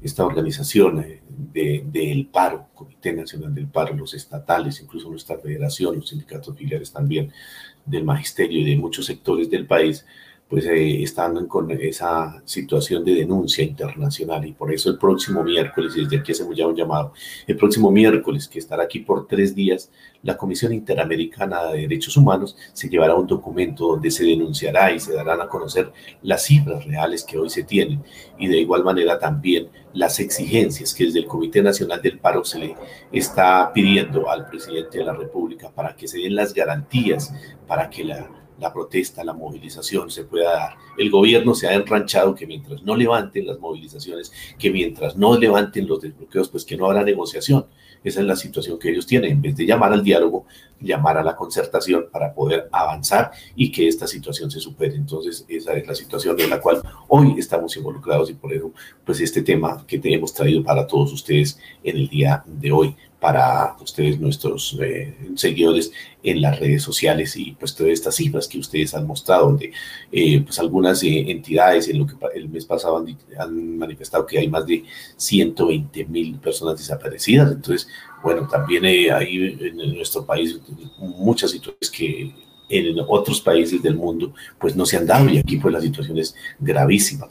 esta 0.02 0.24
organización 0.24 1.04
eh, 1.04 1.82
del 1.84 2.26
paro, 2.26 2.66
Comité 2.74 3.12
Nacional 3.12 3.54
del 3.54 3.68
Paro, 3.68 3.94
los 3.94 4.14
estatales, 4.14 4.80
incluso 4.80 5.08
nuestra 5.08 5.38
federación, 5.38 5.96
los 5.96 6.08
sindicatos 6.08 6.56
filiales 6.56 6.92
también 6.92 7.32
del 7.86 8.04
magisterio 8.04 8.60
y 8.60 8.64
de 8.64 8.76
muchos 8.76 9.06
sectores 9.06 9.48
del 9.48 9.66
país, 9.66 10.04
pues 10.48 10.64
eh, 10.66 11.04
con 11.46 11.70
esa 11.70 12.40
situación 12.44 13.04
de 13.04 13.14
denuncia 13.14 13.62
internacional 13.62 14.46
y 14.46 14.52
por 14.52 14.72
eso 14.72 14.88
el 14.88 14.96
próximo 14.96 15.44
miércoles, 15.44 15.94
desde 15.94 16.18
aquí 16.18 16.32
hacemos 16.32 16.56
ya 16.56 16.66
un 16.66 16.74
llamado, 16.74 17.12
el 17.46 17.56
próximo 17.56 17.90
miércoles 17.90 18.48
que 18.48 18.58
estará 18.58 18.84
aquí 18.84 19.00
por 19.00 19.26
tres 19.26 19.54
días, 19.54 19.90
la 20.22 20.36
Comisión 20.36 20.72
Interamericana 20.72 21.64
de 21.66 21.82
Derechos 21.82 22.16
Humanos 22.16 22.56
se 22.72 22.88
llevará 22.88 23.14
un 23.14 23.26
documento 23.26 23.88
donde 23.88 24.10
se 24.10 24.24
denunciará 24.24 24.90
y 24.90 25.00
se 25.00 25.12
darán 25.12 25.40
a 25.42 25.48
conocer 25.48 25.92
las 26.22 26.44
cifras 26.44 26.84
reales 26.86 27.24
que 27.24 27.36
hoy 27.36 27.50
se 27.50 27.64
tienen 27.64 28.02
y 28.38 28.48
de 28.48 28.58
igual 28.58 28.84
manera 28.84 29.18
también 29.18 29.68
las 29.92 30.18
exigencias 30.18 30.94
que 30.94 31.04
desde 31.04 31.20
el 31.20 31.26
Comité 31.26 31.62
Nacional 31.62 32.00
del 32.00 32.18
Paro 32.18 32.42
se 32.44 32.58
le 32.58 32.76
está 33.12 33.70
pidiendo 33.74 34.30
al 34.30 34.46
presidente 34.46 34.98
de 34.98 35.04
la 35.04 35.12
República 35.12 35.70
para 35.70 35.94
que 35.94 36.08
se 36.08 36.18
den 36.18 36.34
las 36.34 36.54
garantías 36.54 37.34
para 37.66 37.90
que 37.90 38.04
la 38.04 38.37
la 38.58 38.72
protesta, 38.72 39.24
la 39.24 39.32
movilización 39.32 40.10
se 40.10 40.24
pueda 40.24 40.52
dar. 40.52 40.76
El 40.96 41.10
gobierno 41.10 41.54
se 41.54 41.68
ha 41.68 41.74
enranchado 41.74 42.34
que 42.34 42.46
mientras 42.46 42.82
no 42.82 42.96
levanten 42.96 43.46
las 43.46 43.58
movilizaciones, 43.58 44.32
que 44.58 44.70
mientras 44.70 45.16
no 45.16 45.38
levanten 45.38 45.86
los 45.86 46.00
desbloqueos, 46.00 46.48
pues 46.48 46.64
que 46.64 46.76
no 46.76 46.86
habrá 46.86 47.02
negociación. 47.02 47.66
Esa 48.04 48.20
es 48.20 48.26
la 48.26 48.36
situación 48.36 48.78
que 48.78 48.90
ellos 48.90 49.06
tienen. 49.06 49.32
En 49.32 49.42
vez 49.42 49.56
de 49.56 49.66
llamar 49.66 49.92
al 49.92 50.04
diálogo, 50.04 50.46
llamar 50.80 51.18
a 51.18 51.22
la 51.22 51.34
concertación 51.34 52.06
para 52.12 52.32
poder 52.32 52.68
avanzar 52.70 53.32
y 53.56 53.72
que 53.72 53.88
esta 53.88 54.06
situación 54.06 54.50
se 54.50 54.60
supere. 54.60 54.94
Entonces, 54.94 55.44
esa 55.48 55.74
es 55.74 55.86
la 55.86 55.94
situación 55.94 56.38
en 56.40 56.50
la 56.50 56.60
cual 56.60 56.80
hoy 57.08 57.34
estamos 57.38 57.76
involucrados 57.76 58.30
y 58.30 58.34
por 58.34 58.52
eso, 58.52 58.72
pues 59.04 59.20
este 59.20 59.42
tema 59.42 59.84
que 59.86 59.98
te 59.98 60.12
hemos 60.12 60.32
traído 60.32 60.62
para 60.62 60.86
todos 60.86 61.12
ustedes 61.12 61.58
en 61.82 61.96
el 61.96 62.08
día 62.08 62.42
de 62.46 62.70
hoy 62.70 62.96
para 63.20 63.76
ustedes, 63.80 64.20
nuestros 64.20 64.78
eh, 64.80 65.14
seguidores 65.34 65.90
en 66.22 66.40
las 66.40 66.58
redes 66.58 66.82
sociales 66.82 67.36
y 67.36 67.52
pues 67.52 67.74
todas 67.74 67.92
estas 67.92 68.14
cifras 68.14 68.46
que 68.46 68.58
ustedes 68.58 68.94
han 68.94 69.06
mostrado, 69.06 69.46
donde 69.46 69.72
eh, 70.12 70.40
pues 70.40 70.58
algunas 70.60 71.02
eh, 71.02 71.30
entidades 71.30 71.88
en 71.88 71.98
lo 71.98 72.06
que 72.06 72.14
el 72.34 72.48
mes 72.48 72.64
pasado 72.64 73.04
han, 73.38 73.78
manifestado 73.78 74.24
que 74.24 74.38
hay 74.38 74.48
más 74.48 74.66
de 74.66 74.84
120 75.16 76.04
mil 76.04 76.38
personas 76.38 76.78
desaparecidas. 76.78 77.50
Entonces, 77.50 77.88
bueno, 78.22 78.46
también 78.48 78.84
hay 78.84 79.56
en 79.60 79.94
nuestro 79.94 80.24
país 80.24 80.60
muchas 80.98 81.50
situaciones 81.50 81.90
que 81.90 82.34
en 82.68 82.98
otros 83.08 83.40
países 83.40 83.82
del 83.82 83.96
mundo 83.96 84.34
pues 84.58 84.76
no 84.76 84.84
se 84.84 84.96
han 84.96 85.06
dado 85.06 85.28
y 85.28 85.38
aquí 85.38 85.56
pues 85.56 85.72
la 85.72 85.80
situación 85.80 86.18
es 86.18 86.34
gravísima. 86.58 87.28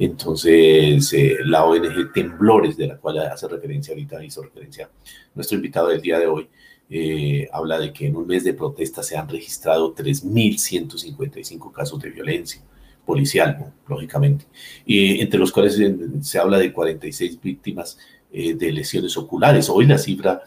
Entonces, 0.00 1.12
eh, 1.12 1.36
la 1.44 1.66
ONG 1.66 2.10
Temblores, 2.14 2.74
de 2.78 2.86
la 2.86 2.96
cual 2.96 3.18
hace 3.18 3.46
referencia 3.46 3.92
ahorita, 3.92 4.24
hizo 4.24 4.42
referencia 4.42 4.88
nuestro 5.34 5.56
invitado 5.56 5.88
del 5.88 6.00
día 6.00 6.18
de 6.18 6.26
hoy, 6.26 6.48
eh, 6.88 7.46
habla 7.52 7.78
de 7.78 7.92
que 7.92 8.06
en 8.06 8.16
un 8.16 8.26
mes 8.26 8.42
de 8.44 8.54
protesta 8.54 9.02
se 9.02 9.18
han 9.18 9.28
registrado 9.28 9.94
3.155 9.94 11.70
casos 11.70 12.00
de 12.00 12.08
violencia 12.08 12.62
policial, 13.04 13.74
lógicamente, 13.86 14.46
y 14.86 15.20
entre 15.20 15.38
los 15.38 15.52
cuales 15.52 15.78
se, 16.22 16.38
habla 16.38 16.58
de 16.58 16.72
46 16.72 17.38
víctimas 17.38 17.98
de 18.32 18.72
lesiones 18.72 19.16
oculares. 19.18 19.68
Hoy 19.68 19.84
la 19.84 19.98
cifra, 19.98 20.44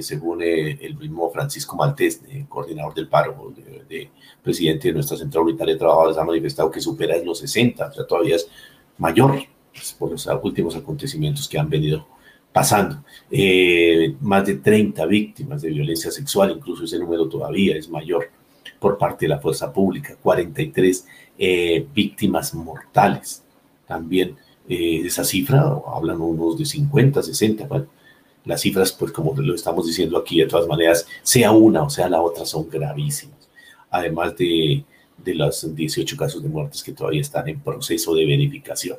según 0.00 0.42
el 0.42 0.96
mismo 0.96 1.30
Francisco 1.30 1.76
Maltés, 1.76 2.22
coordinador 2.48 2.94
del 2.94 3.08
paro, 3.08 3.52
de, 3.88 4.08
presidente 4.42 4.88
de 4.88 4.94
nuestra 4.94 5.16
Central 5.16 5.44
Unitaria 5.44 5.74
de 5.74 5.78
Trabajadores, 5.80 6.16
ha 6.16 6.24
manifestado 6.24 6.70
que 6.70 6.80
supera 6.80 7.16
los 7.18 7.40
60, 7.40 7.88
o 7.88 7.92
sea, 7.92 8.06
todavía 8.06 8.36
es 8.36 8.48
mayor 8.98 9.42
pues, 9.72 9.92
por 9.92 10.10
los 10.10 10.26
últimos 10.42 10.76
acontecimientos 10.76 11.48
que 11.48 11.58
han 11.58 11.68
venido 11.68 12.06
pasando. 12.52 13.04
Eh, 13.30 14.14
más 14.20 14.46
de 14.46 14.54
30 14.54 15.04
víctimas 15.06 15.62
de 15.62 15.68
violencia 15.70 16.10
sexual, 16.10 16.52
incluso 16.52 16.84
ese 16.84 16.98
número 16.98 17.28
todavía 17.28 17.76
es 17.76 17.88
mayor 17.88 18.30
por 18.78 18.96
parte 18.96 19.26
de 19.26 19.30
la 19.30 19.38
fuerza 19.38 19.72
pública, 19.72 20.16
43 20.22 21.06
eh, 21.38 21.86
víctimas 21.94 22.54
mortales. 22.54 23.42
También 23.86 24.36
eh, 24.68 25.02
esa 25.04 25.24
cifra, 25.24 25.64
hablan 25.86 26.20
unos 26.20 26.58
de 26.58 26.64
50, 26.64 27.22
60, 27.22 27.66
bueno, 27.66 27.86
las 28.46 28.60
cifras, 28.60 28.92
pues 28.92 29.12
como 29.12 29.34
lo 29.34 29.54
estamos 29.54 29.86
diciendo 29.86 30.16
aquí, 30.16 30.38
de 30.40 30.46
todas 30.46 30.66
maneras, 30.66 31.06
sea 31.22 31.50
una 31.50 31.82
o 31.82 31.90
sea 31.90 32.08
la 32.08 32.22
otra, 32.22 32.46
son 32.46 32.70
gravísimas. 32.70 33.36
Además 33.90 34.36
de, 34.36 34.84
de 35.18 35.34
los 35.34 35.74
18 35.74 36.16
casos 36.16 36.42
de 36.42 36.48
muertes 36.48 36.82
que 36.82 36.92
todavía 36.92 37.20
están 37.20 37.48
en 37.48 37.60
proceso 37.60 38.14
de 38.14 38.26
verificación 38.26 38.98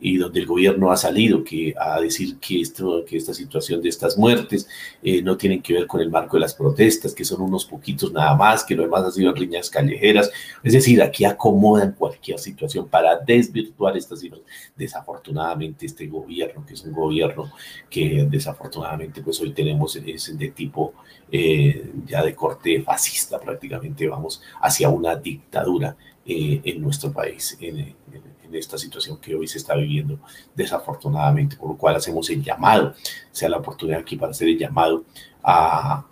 y 0.00 0.16
donde 0.16 0.40
el 0.40 0.46
gobierno 0.46 0.90
ha 0.90 0.96
salido 0.96 1.44
que, 1.44 1.74
a 1.78 2.00
decir 2.00 2.38
que, 2.38 2.60
esto, 2.60 3.04
que 3.04 3.18
esta 3.18 3.34
situación 3.34 3.82
de 3.82 3.90
estas 3.90 4.16
muertes 4.16 4.66
eh, 5.02 5.20
no 5.22 5.36
tienen 5.36 5.60
que 5.60 5.74
ver 5.74 5.86
con 5.86 6.00
el 6.00 6.10
marco 6.10 6.36
de 6.36 6.40
las 6.40 6.54
protestas, 6.54 7.14
que 7.14 7.24
son 7.24 7.42
unos 7.42 7.66
poquitos 7.66 8.10
nada 8.12 8.34
más, 8.34 8.64
que 8.64 8.74
lo 8.74 8.82
demás 8.82 9.04
ha 9.04 9.10
sido 9.10 9.32
riñas 9.32 9.68
callejeras. 9.68 10.30
Es 10.62 10.72
decir, 10.72 11.02
aquí 11.02 11.24
acomodan 11.24 11.92
cualquier 11.92 12.38
situación 12.38 12.88
para 12.88 13.18
desvirtuar 13.18 13.96
estas 13.96 14.20
cifras. 14.20 14.40
Desafortunadamente 14.74 15.86
este 15.86 16.06
gobierno, 16.06 16.64
que 16.66 16.74
es 16.74 16.84
un 16.84 16.92
gobierno 16.92 17.52
que 17.90 18.26
desafortunadamente 18.28 19.22
pues 19.22 19.40
hoy 19.40 19.52
tenemos 19.52 19.96
es 19.96 20.36
de 20.38 20.48
tipo 20.48 20.94
eh, 21.30 21.92
ya 22.06 22.24
de 22.24 22.34
corte 22.34 22.82
fascista 22.82 23.38
prácticamente, 23.38 24.08
vamos 24.08 24.42
hacia 24.62 24.88
una 24.88 25.14
dictadura 25.14 25.96
eh, 26.24 26.60
en 26.64 26.80
nuestro 26.80 27.12
país. 27.12 27.56
En, 27.60 27.78
en 27.78 28.39
esta 28.54 28.78
situación 28.78 29.18
que 29.18 29.34
hoy 29.34 29.46
se 29.46 29.58
está 29.58 29.74
viviendo 29.74 30.18
desafortunadamente, 30.54 31.56
por 31.56 31.70
lo 31.70 31.76
cual 31.76 31.96
hacemos 31.96 32.28
el 32.30 32.42
llamado, 32.42 32.94
sea 33.30 33.48
la 33.48 33.58
oportunidad 33.58 34.00
aquí 34.00 34.16
para 34.16 34.32
hacer 34.32 34.48
el 34.48 34.58
llamado 34.58 35.04
a, 35.42 36.06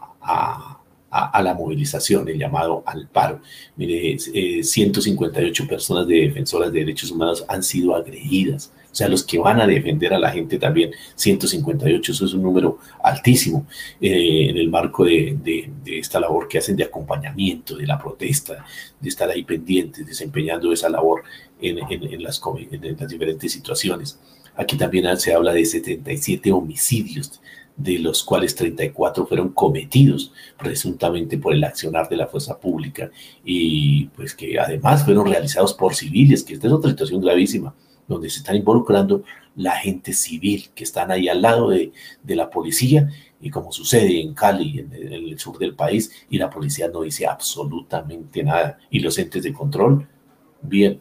la 1.10 1.54
movilización, 1.54 2.28
el 2.28 2.38
llamado 2.38 2.82
al 2.86 3.08
paro. 3.08 3.40
Mire, 3.76 4.18
158 4.18 5.62
eh, 5.62 5.66
personas 5.66 6.06
de 6.06 6.14
defensoras 6.16 6.72
de 6.72 6.80
derechos 6.80 7.10
humanos 7.10 7.44
han 7.48 7.62
sido 7.62 7.94
agredidas 7.94 8.72
sea, 8.98 9.08
los 9.08 9.22
que 9.22 9.38
van 9.38 9.60
a 9.60 9.66
defender 9.66 10.12
a 10.12 10.18
la 10.18 10.30
gente 10.30 10.58
también, 10.58 10.90
158, 11.14 12.12
eso 12.12 12.24
es 12.24 12.34
un 12.34 12.42
número 12.42 12.78
altísimo 13.02 13.66
eh, 14.00 14.48
en 14.50 14.56
el 14.56 14.68
marco 14.68 15.04
de, 15.04 15.70
esta 15.86 16.18
labor 16.18 16.48
que 16.48 16.58
hacen 16.58 16.76
de 16.76 16.84
acompañamiento, 16.84 17.76
de 17.76 17.86
la 17.86 17.98
protesta, 17.98 18.64
de 19.00 19.08
estar 19.08 19.30
ahí 19.30 19.44
pendientes, 19.44 20.04
desempeñando 20.04 20.72
esa 20.72 20.88
labor 20.88 21.22
en, 21.60 21.78
en, 21.88 22.22
las, 22.22 22.42
en 22.70 22.96
las 22.98 23.08
diferentes 23.08 23.52
situaciones. 23.52 24.18
Aquí 24.56 24.76
también 24.76 25.16
se 25.18 25.32
habla 25.32 25.52
de 25.52 25.64
77 25.64 26.50
homicidios, 26.50 27.40
de 27.76 28.00
los 28.00 28.24
cuales 28.24 28.56
34 28.56 29.26
fueron 29.26 29.50
cometidos 29.50 30.32
presuntamente 30.58 31.38
por 31.38 31.54
el 31.54 31.62
accionar 31.62 32.08
de 32.08 32.16
la 32.16 32.26
fuerza 32.26 32.58
pública 32.58 33.08
y 33.44 34.06
pues 34.06 34.34
que 34.34 34.58
además 34.58 35.04
fueron 35.04 35.26
realizados 35.30 35.74
por 35.74 35.94
civiles, 35.94 36.42
que 36.42 36.54
esta 36.54 36.66
es 36.66 36.72
otra 36.72 36.90
situación 36.90 37.20
gravísima 37.20 37.72
donde 38.08 38.30
se 38.30 38.38
están 38.38 38.56
involucrando 38.56 39.22
la 39.54 39.72
gente 39.72 40.12
civil 40.12 40.70
que 40.74 40.84
están 40.84 41.10
ahí 41.10 41.28
al 41.28 41.42
lado 41.42 41.70
de, 41.70 41.92
la 42.24 42.48
policía 42.48 43.08
y 43.40 43.50
como 43.50 43.70
sucede 43.72 44.20
en 44.20 44.34
Cali, 44.34 44.80
en, 44.80 44.92
el 44.92 45.38
sur 45.38 45.58
del 45.58 45.74
país, 45.74 46.10
y 46.30 46.38
la 46.38 46.50
policía 46.50 46.88
no 46.88 47.02
dice 47.02 47.26
absolutamente 47.26 48.42
nada. 48.42 48.78
Y 48.90 49.00
los 49.00 49.16
entes 49.18 49.44
de 49.44 49.52
control, 49.52 50.08
bien, 50.62 51.00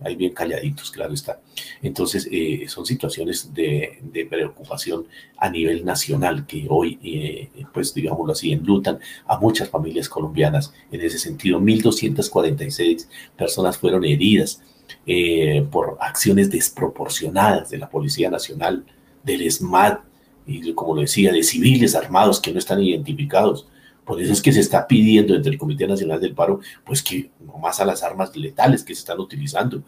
ahí, 0.00 0.16
bien 0.16 0.32
calladitos, 0.32 0.90
claro 0.90 1.14
está. 1.14 1.40
Entonces, 1.82 2.28
eh, 2.30 2.66
son 2.68 2.86
situaciones 2.86 3.52
de, 3.52 4.26
preocupación 4.28 5.06
a 5.36 5.50
nivel 5.50 5.84
nacional 5.84 6.46
que 6.46 6.66
hoy, 6.68 6.98
eh, 7.02 7.50
pues 7.72 7.92
digámoslo 7.94 8.32
así, 8.32 8.52
enlutan 8.52 8.98
a 9.26 9.38
muchas 9.38 9.68
familias 9.68 10.08
colombianas. 10.08 10.72
En 10.92 11.00
ese 11.00 11.18
sentido, 11.18 11.60
1.246 11.60 13.08
personas 13.36 13.78
fueron 13.78 14.04
heridas 14.04 14.62
eh, 15.06 15.66
por 15.70 15.98
acciones 16.00 16.50
desproporcionadas 16.50 17.70
de 17.70 17.78
la 17.78 17.90
Policía 17.90 18.30
Nacional, 18.30 18.84
del 19.22 19.42
ESMAD, 19.42 19.98
y 20.46 20.72
como 20.74 20.94
lo 20.94 21.00
decía, 21.02 21.32
de 21.32 21.42
civiles 21.42 21.94
armados 21.94 22.40
que 22.40 22.52
no 22.52 22.58
están 22.58 22.82
identificados. 22.82 23.66
Por 24.04 24.20
eso 24.20 24.32
es 24.32 24.42
que 24.42 24.52
se 24.52 24.60
está 24.60 24.86
pidiendo 24.86 25.34
entre 25.34 25.52
el 25.52 25.58
Comité 25.58 25.86
Nacional 25.86 26.20
del 26.20 26.34
Paro, 26.34 26.60
pues 26.84 27.02
que 27.02 27.30
no 27.40 27.58
más 27.58 27.80
a 27.80 27.86
las 27.86 28.02
armas 28.02 28.36
letales 28.36 28.84
que 28.84 28.94
se 28.94 29.00
están 29.00 29.18
utilizando. 29.18 29.82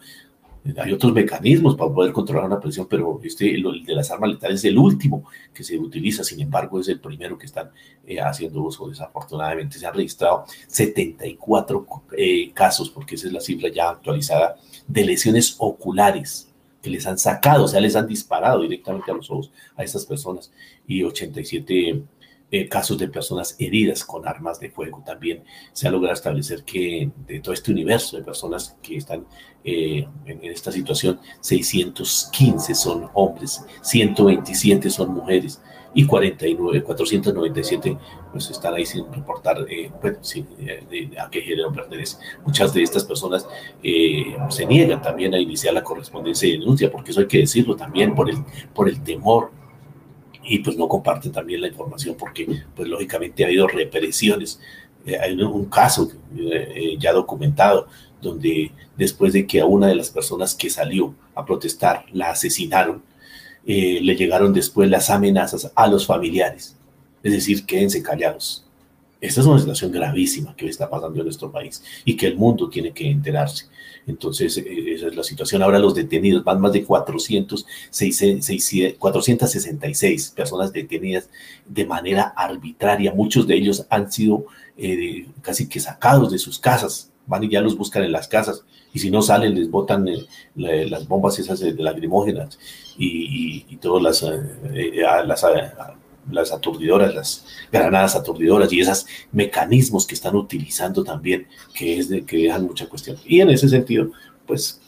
Hay 0.77 0.91
otros 0.91 1.13
mecanismos 1.13 1.75
para 1.75 1.93
poder 1.93 2.11
controlar 2.11 2.45
una 2.45 2.59
presión, 2.59 2.87
pero 2.89 3.19
este, 3.23 3.55
el, 3.55 3.85
de 3.85 3.95
las 3.95 4.11
armas 4.11 4.31
letales 4.31 4.59
es 4.59 4.65
el 4.65 4.77
último 4.77 5.23
que 5.53 5.63
se 5.63 5.77
utiliza, 5.77 6.23
sin 6.23 6.41
embargo, 6.41 6.79
es 6.79 6.87
el 6.89 6.99
primero 6.99 7.37
que 7.37 7.45
están 7.45 7.69
eh, 8.05 8.19
haciendo 8.19 8.61
uso. 8.61 8.87
Desafortunadamente 8.89 9.79
se 9.79 9.85
han 9.85 9.93
registrado 9.93 10.45
74 10.67 11.87
eh, 12.17 12.51
casos, 12.53 12.89
porque 12.89 13.15
esa 13.15 13.27
es 13.27 13.33
la 13.33 13.41
cifra 13.41 13.69
ya 13.69 13.89
actualizada 13.89 14.57
de 14.87 15.05
lesiones 15.05 15.55
oculares 15.59 16.51
que 16.81 16.89
les 16.89 17.05
han 17.07 17.17
sacado, 17.17 17.65
o 17.65 17.67
sea, 17.67 17.79
les 17.79 17.95
han 17.95 18.07
disparado 18.07 18.61
directamente 18.61 19.11
a 19.11 19.15
los 19.15 19.29
ojos 19.31 19.51
a 19.75 19.83
estas 19.83 20.05
personas 20.05 20.51
y 20.85 21.03
87 21.03 22.03
eh, 22.49 22.69
casos 22.69 22.97
de 22.97 23.09
personas 23.09 23.57
heridas 23.59 24.05
con 24.05 24.25
armas 24.25 24.57
de 24.57 24.69
fuego. 24.69 25.03
También 25.05 25.43
se 25.73 25.85
ha 25.85 25.91
logrado 25.91 26.13
establecer 26.13 26.63
que 26.63 27.11
de 27.27 27.41
todo 27.41 27.53
este 27.53 27.73
universo 27.73 28.15
de 28.15 28.23
personas 28.23 28.77
que 28.81 28.95
están 28.95 29.25
eh, 29.65 30.07
en, 30.25 30.45
esta 30.45 30.71
situación, 30.71 31.19
615 31.41 32.73
son 32.73 33.09
hombres, 33.15 33.65
127 33.81 34.89
son 34.89 35.13
mujeres 35.13 35.61
y 35.93 36.05
49, 36.05 36.83
497 36.83 37.97
pues 38.31 38.49
están 38.49 38.75
ahí 38.75 38.85
sin 38.85 39.11
reportar 39.11 39.65
eh, 39.69 39.91
bueno, 40.01 40.19
a 41.21 41.29
qué 41.29 41.41
género 41.41 41.73
pertenece. 41.73 42.15
Muchas 42.45 42.73
de 42.73 42.81
estas 42.81 43.03
personas 43.03 43.45
se 43.81 44.65
niegan 44.65 45.01
también 45.01 45.33
a 45.33 45.37
iniciar 45.37 45.73
la 45.73 45.83
correspondencia 45.83 46.47
de 46.47 46.59
denuncia, 46.59 46.89
porque 46.89 47.11
eso 47.11 47.19
hay 47.19 47.27
que 47.27 47.39
decirlo 47.39 47.75
también 47.75 48.15
por 48.15 48.29
el, 48.29 48.37
por 48.73 48.87
el 48.87 49.03
temor 49.03 49.51
y 50.47 50.59
pues 50.59 50.77
no 50.77 50.87
comparten 50.87 51.31
también 51.31 51.61
la 51.61 51.67
información 51.67 52.15
porque 52.17 52.47
pues 52.75 52.87
lógicamente 52.87 53.43
ha 53.43 53.47
habido 53.47 53.67
represiones. 53.67 54.59
Eh, 55.05 55.17
hay 55.19 55.33
un 55.41 55.65
caso 55.65 56.11
eh, 56.35 56.73
eh, 56.75 56.97
ya 56.99 57.13
documentado 57.13 57.87
donde 58.21 58.71
después 58.95 59.33
de 59.33 59.45
que 59.45 59.59
a 59.59 59.65
una 59.65 59.87
de 59.87 59.95
las 59.95 60.09
personas 60.09 60.55
que 60.55 60.69
salió 60.69 61.13
a 61.35 61.45
protestar 61.45 62.05
la 62.11 62.31
asesinaron, 62.31 63.03
le 63.65 64.15
llegaron 64.15 64.53
después 64.53 64.89
las 64.89 65.09
amenazas 65.09 65.71
a 65.75 65.87
los 65.87 66.05
familiares. 66.05 66.77
Es 67.21 67.33
decir, 67.33 67.65
quédense 67.65 68.01
callados. 68.01 68.65
Esta 69.19 69.41
es 69.41 69.47
una 69.47 69.57
situación 69.59 69.91
gravísima 69.91 70.55
que 70.55 70.67
está 70.67 70.89
pasando 70.89 71.17
en 71.19 71.25
nuestro 71.25 71.51
país 71.51 71.83
y 72.05 72.15
que 72.15 72.27
el 72.27 72.37
mundo 72.37 72.69
tiene 72.69 72.91
que 72.91 73.09
enterarse. 73.09 73.65
Entonces, 74.05 74.57
eh, 74.57 74.93
esa 74.93 75.07
es 75.07 75.15
la 75.15 75.23
situación. 75.23 75.63
Ahora 75.63 75.79
los 75.79 75.95
detenidos, 75.95 76.43
van 76.43 76.61
más 76.61 76.71
de 76.71 76.83
400, 76.83 77.65
466 78.97 80.29
personas 80.35 80.71
detenidas 80.71 81.29
de 81.65 81.85
manera 81.85 82.33
arbitraria. 82.35 83.13
Muchos 83.13 83.47
de 83.47 83.55
ellos 83.55 83.85
han 83.89 84.11
sido 84.11 84.45
eh, 84.77 85.27
casi 85.41 85.67
que 85.67 85.79
sacados 85.79 86.31
de 86.31 86.37
sus 86.37 86.59
casas. 86.59 87.11
Van 87.25 87.43
y 87.43 87.49
ya 87.49 87.61
los 87.61 87.75
buscan 87.77 88.03
en 88.03 88.11
las 88.11 88.27
casas. 88.27 88.63
Y 88.93 88.99
si 88.99 89.09
no 89.11 89.21
salen, 89.21 89.55
les 89.55 89.69
botan 89.69 90.07
eh, 90.07 90.27
las 90.55 91.07
bombas 91.07 91.39
esas 91.39 91.59
lacrimógenas 91.61 92.57
y, 92.97 93.65
y, 93.67 93.75
todas 93.77 94.01
las 94.01 95.43
las 96.31 96.51
aturdidoras, 96.51 97.13
las 97.13 97.45
granadas 97.71 98.15
aturdidoras 98.15 98.71
y 98.73 98.81
esos 98.81 99.05
mecanismos 99.31 100.05
que 100.05 100.15
están 100.15 100.35
utilizando 100.35 101.03
también, 101.03 101.47
que 101.73 101.97
es 101.99 102.09
de 102.09 102.25
que 102.25 102.37
dejan 102.37 102.63
mucha 102.63 102.87
cuestión. 102.87 103.17
Y 103.25 103.41
en 103.41 103.49
ese 103.49 103.69
sentido, 103.69 104.11
pues 104.45 104.79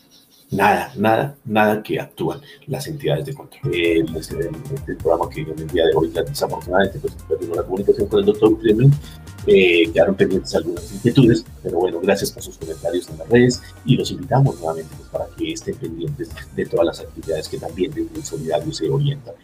nada, 0.51 0.91
nada, 0.95 1.35
nada 1.45 1.83
que 1.83 1.99
actúan 1.99 2.41
las 2.67 2.87
entidades 2.87 3.25
de 3.25 3.33
control. 3.33 3.73
En 3.73 4.15
este, 4.15 4.49
este, 4.73 4.95
programa 4.95 5.29
que 5.29 5.41
en 5.41 5.59
el 5.59 5.67
día 5.67 5.85
de 5.85 5.95
hoy, 5.95 6.09
desafortunadamente, 6.09 6.99
pues 6.99 7.13
perdimos 7.27 7.57
la 7.57 7.63
comunicación 7.63 8.07
con 8.07 8.19
el 8.19 8.25
doctor 8.25 8.59
Clemente, 8.59 8.97
eh, 9.47 9.89
quedaron 9.91 10.15
pendientes 10.15 10.53
algunas 10.55 10.91
inquietudes, 10.93 11.45
pero 11.63 11.79
bueno, 11.79 11.99
gracias 12.01 12.31
por 12.31 12.43
sus 12.43 12.57
comentarios 12.57 13.09
en 13.09 13.17
las 13.17 13.29
redes 13.29 13.61
y 13.85 13.95
los 13.95 14.11
invitamos 14.11 14.59
nuevamente 14.59 14.93
pues, 14.97 15.09
para 15.09 15.25
que 15.35 15.53
estén 15.53 15.75
pendientes 15.75 16.29
de 16.55 16.65
todas 16.65 16.85
las 16.85 16.99
actividades 16.99 17.47
que 17.47 17.57
también 17.57 17.91
desde 17.91 18.15
el 18.15 18.23
Solidario 18.23 18.73
se 18.73 18.89
orientan. 18.89 19.35